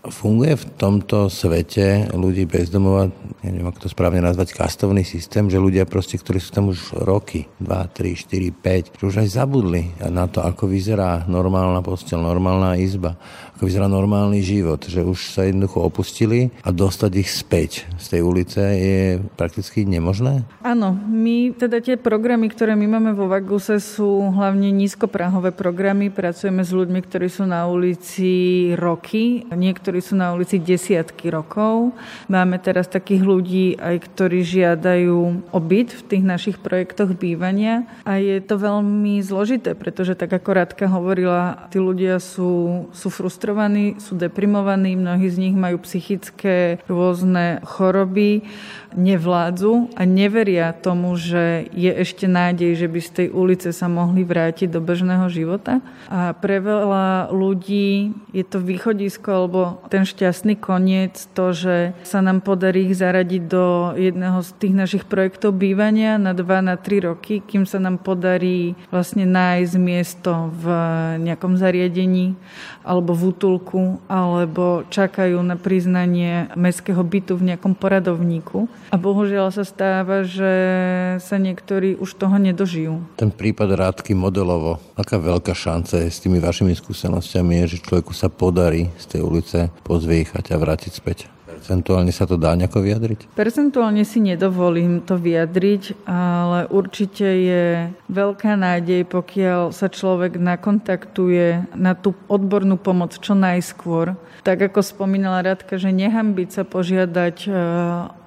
Funguje 0.04 0.56
v 0.60 0.64
tomto 0.76 1.32
svete 1.32 2.12
ľudí 2.12 2.44
bezdomova, 2.44 3.08
ja 3.40 3.48
neviem, 3.48 3.68
ako 3.68 3.88
to 3.88 3.92
správne 3.92 4.20
nazvať, 4.20 4.52
kastovný 4.52 5.00
systém, 5.00 5.48
že 5.48 5.56
ľudia 5.56 5.88
proste, 5.88 6.20
ktorí 6.20 6.40
sú 6.40 6.50
tam 6.52 6.68
už 6.72 6.92
roky, 7.04 7.48
2, 7.60 7.68
3, 7.68 8.12
4, 8.12 8.52
5, 8.52 9.00
že 9.00 9.04
už 9.04 9.16
aj 9.24 9.28
zabudli 9.32 9.96
na 10.04 10.28
to, 10.28 10.44
ako 10.44 10.68
vyzerá 10.68 11.24
normálna 11.24 11.80
postel, 11.80 12.20
normálna 12.20 12.76
izba, 12.76 13.16
ako 13.56 13.64
vyzerá 13.64 13.86
normálny 13.88 14.44
život, 14.44 14.84
že 14.84 15.00
už 15.00 15.32
sa 15.32 15.48
jednoducho 15.48 15.80
opustili 15.80 16.52
a 16.60 16.74
dostať 16.74 17.12
ich 17.16 17.30
späť 17.32 17.88
z 17.96 18.18
tej 18.18 18.20
ulice 18.20 18.60
je 18.60 18.98
prakticky 19.40 19.86
nemožné? 19.88 20.44
Áno, 20.60 20.92
my 20.96 21.54
teda 21.56 21.80
tie 21.80 21.96
programy, 21.96 22.50
ktoré 22.50 22.76
my 22.76 22.98
máme 22.98 23.10
vo 23.16 23.30
Vaguse 23.30 23.78
sú 23.78 24.20
hlavne 24.34 24.68
nízkoprahové 24.74 25.54
programy. 25.54 26.10
Pracujeme 26.10 26.66
s 26.66 26.74
ľuďmi, 26.74 27.00
ktorí 27.04 27.28
sú 27.30 27.46
na 27.46 27.64
ulici 27.70 28.72
roky. 28.74 29.46
Niektorí 29.48 29.93
ktorí 29.94 30.10
sú 30.10 30.18
na 30.18 30.34
ulici 30.34 30.58
desiatky 30.58 31.30
rokov. 31.30 31.94
Máme 32.26 32.58
teraz 32.58 32.90
takých 32.90 33.22
ľudí 33.22 33.78
aj, 33.78 34.02
ktorí 34.10 34.42
žiadajú 34.42 35.46
o 35.54 35.58
byt 35.62 35.94
v 35.94 36.02
tých 36.10 36.24
našich 36.26 36.56
projektoch 36.58 37.14
bývania 37.14 37.86
a 38.02 38.18
je 38.18 38.42
to 38.42 38.58
veľmi 38.58 39.22
zložité, 39.22 39.78
pretože 39.78 40.18
tak 40.18 40.34
ako 40.34 40.50
Radka 40.50 40.90
hovorila, 40.90 41.70
tí 41.70 41.78
ľudia 41.78 42.18
sú, 42.18 42.90
sú 42.90 43.06
frustrovaní, 43.06 43.94
sú 44.02 44.18
deprimovaní, 44.18 44.98
mnohí 44.98 45.30
z 45.30 45.46
nich 45.46 45.54
majú 45.54 45.78
psychické 45.86 46.82
rôzne 46.90 47.62
choroby, 47.62 48.42
nevládzu 48.94 49.94
a 49.98 50.02
neveria 50.06 50.72
tomu, 50.72 51.18
že 51.18 51.66
je 51.74 51.90
ešte 51.90 52.30
nádej, 52.30 52.78
že 52.78 52.86
by 52.86 53.00
z 53.02 53.10
tej 53.10 53.28
ulice 53.34 53.68
sa 53.74 53.90
mohli 53.90 54.22
vrátiť 54.22 54.70
do 54.70 54.80
bežného 54.80 55.26
života. 55.28 55.82
A 56.08 56.32
pre 56.34 56.62
veľa 56.62 57.34
ľudí 57.34 58.14
je 58.30 58.44
to 58.46 58.62
východisko 58.62 59.28
alebo 59.28 59.60
ten 59.90 60.06
šťastný 60.06 60.58
koniec 60.58 61.18
to, 61.34 61.50
že 61.54 61.76
sa 62.06 62.22
nám 62.22 62.40
podarí 62.40 62.90
ich 62.90 62.98
zaradiť 62.98 63.42
do 63.46 63.94
jedného 63.98 64.40
z 64.42 64.50
tých 64.58 64.74
našich 64.74 65.04
projektov 65.06 65.58
bývania 65.58 66.16
na 66.16 66.32
2 66.32 66.46
na 66.62 66.78
3 66.78 67.10
roky, 67.10 67.42
kým 67.42 67.66
sa 67.66 67.82
nám 67.82 68.00
podarí 68.00 68.78
vlastne 68.88 69.26
nájsť 69.26 69.74
miesto 69.78 70.54
v 70.54 70.64
nejakom 71.22 71.58
zariadení 71.58 72.38
alebo 72.84 73.16
v 73.16 73.32
útulku, 73.32 73.98
alebo 74.06 74.84
čakajú 74.92 75.40
na 75.40 75.56
priznanie 75.56 76.52
mestského 76.52 77.00
bytu 77.00 77.40
v 77.40 77.54
nejakom 77.54 77.72
poradovníku. 77.72 78.68
A 78.92 78.96
bohužiaľ 79.00 79.54
sa 79.54 79.64
stáva, 79.64 80.26
že 80.26 80.52
sa 81.22 81.36
niektorí 81.40 81.96
už 81.96 82.16
toho 82.20 82.36
nedožijú. 82.36 83.00
Ten 83.16 83.32
prípad 83.32 83.74
Rádky 83.74 84.12
modelovo, 84.12 84.82
aká 84.94 85.16
veľká 85.16 85.56
šanca 85.56 86.04
je 86.04 86.10
s 86.12 86.20
tými 86.20 86.38
vašimi 86.42 86.76
skúsenostiami 86.76 87.64
je, 87.64 87.78
že 87.78 87.84
človeku 87.84 88.12
sa 88.12 88.28
podarí 88.28 88.92
z 89.00 89.16
tej 89.16 89.20
ulice 89.24 89.58
pozviechať 89.82 90.52
a 90.52 90.56
vrátiť 90.60 90.92
späť? 90.92 91.18
Percentuálne 91.64 92.12
sa 92.12 92.28
to 92.28 92.36
dá 92.36 92.52
nejako 92.52 92.84
vyjadriť? 92.84 93.32
Percentuálne 93.32 94.04
si 94.04 94.20
nedovolím 94.20 95.00
to 95.00 95.16
vyjadriť, 95.16 96.04
ale 96.04 96.68
určite 96.68 97.24
je 97.24 97.64
veľká 98.12 98.52
nádej, 98.52 99.08
pokiaľ 99.08 99.72
sa 99.72 99.88
človek 99.88 100.36
nakontaktuje 100.36 101.72
na 101.72 101.96
tú 101.96 102.12
odbornú 102.28 102.76
pomoc 102.76 103.16
čo 103.16 103.32
najskôr. 103.32 104.12
Tak 104.44 104.60
ako 104.60 104.84
spomínala 104.84 105.40
Radka, 105.40 105.80
že 105.80 105.88
nehambiť 105.88 106.48
sa 106.52 106.62
požiadať 106.68 107.36
e, 107.44 107.50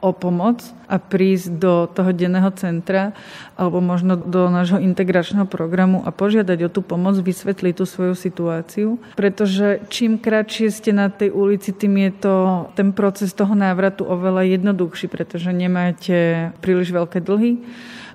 o 0.01 0.11
pomoc 0.17 0.65
a 0.89 0.97
prísť 0.97 1.61
do 1.61 1.85
toho 1.85 2.09
denného 2.09 2.49
centra 2.57 3.13
alebo 3.53 3.85
možno 3.85 4.17
do 4.17 4.49
nášho 4.49 4.81
integračného 4.81 5.45
programu 5.45 6.01
a 6.01 6.09
požiadať 6.09 6.57
o 6.65 6.73
tú 6.73 6.81
pomoc, 6.81 7.21
vysvetliť 7.21 7.73
tú 7.77 7.85
svoju 7.85 8.17
situáciu. 8.17 8.97
Pretože 9.13 9.85
čím 9.93 10.17
kratšie 10.17 10.73
ste 10.73 10.89
na 10.89 11.13
tej 11.13 11.29
ulici, 11.29 11.69
tým 11.69 12.09
je 12.09 12.11
to 12.17 12.35
ten 12.73 12.97
proces 12.97 13.29
toho 13.37 13.53
návratu 13.53 14.01
oveľa 14.01 14.57
jednoduchší, 14.57 15.13
pretože 15.13 15.53
nemáte 15.53 16.49
príliš 16.65 16.97
veľké 16.97 17.21
dlhy 17.21 17.61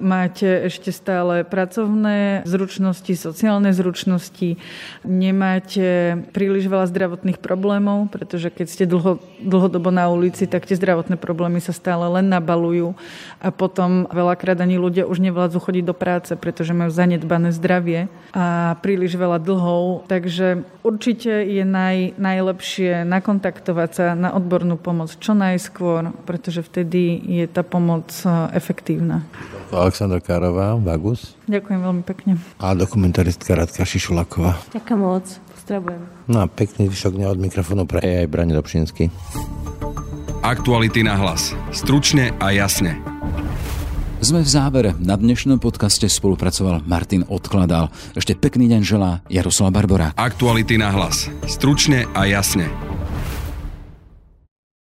máte 0.02 0.66
ešte 0.66 0.90
stále 0.90 1.44
pracovné 1.44 2.42
zručnosti, 2.48 3.12
sociálne 3.12 3.70
zručnosti, 3.70 4.56
nemáte 5.04 6.18
príliš 6.32 6.66
veľa 6.66 6.88
zdravotných 6.88 7.38
problémov, 7.38 7.91
pretože 8.08 8.48
keď 8.52 8.66
ste 8.68 8.84
dlho, 8.84 9.20
dlhodobo 9.42 9.90
na 9.92 10.08
ulici, 10.08 10.48
tak 10.48 10.68
tie 10.68 10.78
zdravotné 10.78 11.16
problémy 11.18 11.58
sa 11.60 11.74
stále 11.74 12.08
len 12.08 12.28
nabalujú 12.28 12.94
a 13.38 13.48
potom 13.50 14.08
veľakrát 14.10 14.58
ani 14.60 14.76
ľudia 14.78 15.08
už 15.08 15.22
nevládzu 15.22 15.58
chodiť 15.58 15.84
do 15.86 15.94
práce, 15.96 16.32
pretože 16.34 16.76
majú 16.76 16.90
zanedbané 16.90 17.50
zdravie 17.52 18.08
a 18.32 18.76
príliš 18.80 19.16
veľa 19.16 19.38
dlhov. 19.42 20.08
Takže 20.08 20.64
určite 20.86 21.44
je 21.44 21.64
naj, 21.66 22.16
najlepšie 22.16 23.04
nakontaktovať 23.06 23.90
sa 23.92 24.04
na 24.16 24.32
odbornú 24.32 24.80
pomoc 24.80 25.12
čo 25.18 25.36
najskôr, 25.36 26.14
pretože 26.24 26.64
vtedy 26.64 27.20
je 27.42 27.44
tá 27.50 27.60
pomoc 27.66 28.08
eh, 28.24 28.30
efektívna. 28.56 29.24
Aleksandra 29.72 30.20
Kárová, 30.20 30.76
Vagus. 30.76 31.32
Ďakujem 31.48 31.80
veľmi 31.80 32.02
pekne. 32.04 32.36
A 32.60 32.76
dokumentaristka 32.76 33.56
Radka 33.56 33.88
Šišulaková. 33.88 34.60
Ďakujem 34.68 35.00
moc. 35.00 35.26
Pozdravujem. 35.62 36.02
No 36.26 36.42
a 36.42 36.50
pekný 36.50 36.90
vyšok 36.90 37.22
od 37.22 37.38
mikrofónu 37.38 37.86
pre 37.86 38.02
aj 38.02 38.26
Brane 38.26 38.50
Dobšinský. 38.50 39.14
Aktuality 40.42 41.06
na 41.06 41.14
hlas. 41.14 41.54
Stručne 41.70 42.34
a 42.42 42.50
jasne. 42.50 42.98
Sme 44.18 44.42
v 44.42 44.50
závere. 44.50 44.90
Na 44.98 45.14
dnešnom 45.14 45.62
podcaste 45.62 46.10
spolupracoval 46.10 46.82
Martin 46.82 47.22
Odkladal. 47.30 47.94
Ešte 48.18 48.34
pekný 48.34 48.66
deň 48.74 48.82
želá 48.82 49.22
Jaroslav 49.30 49.70
Barbora. 49.70 50.10
Aktuality 50.18 50.82
na 50.82 50.90
hlas. 50.90 51.30
Stručne 51.46 52.10
a 52.10 52.26
jasne. 52.26 52.66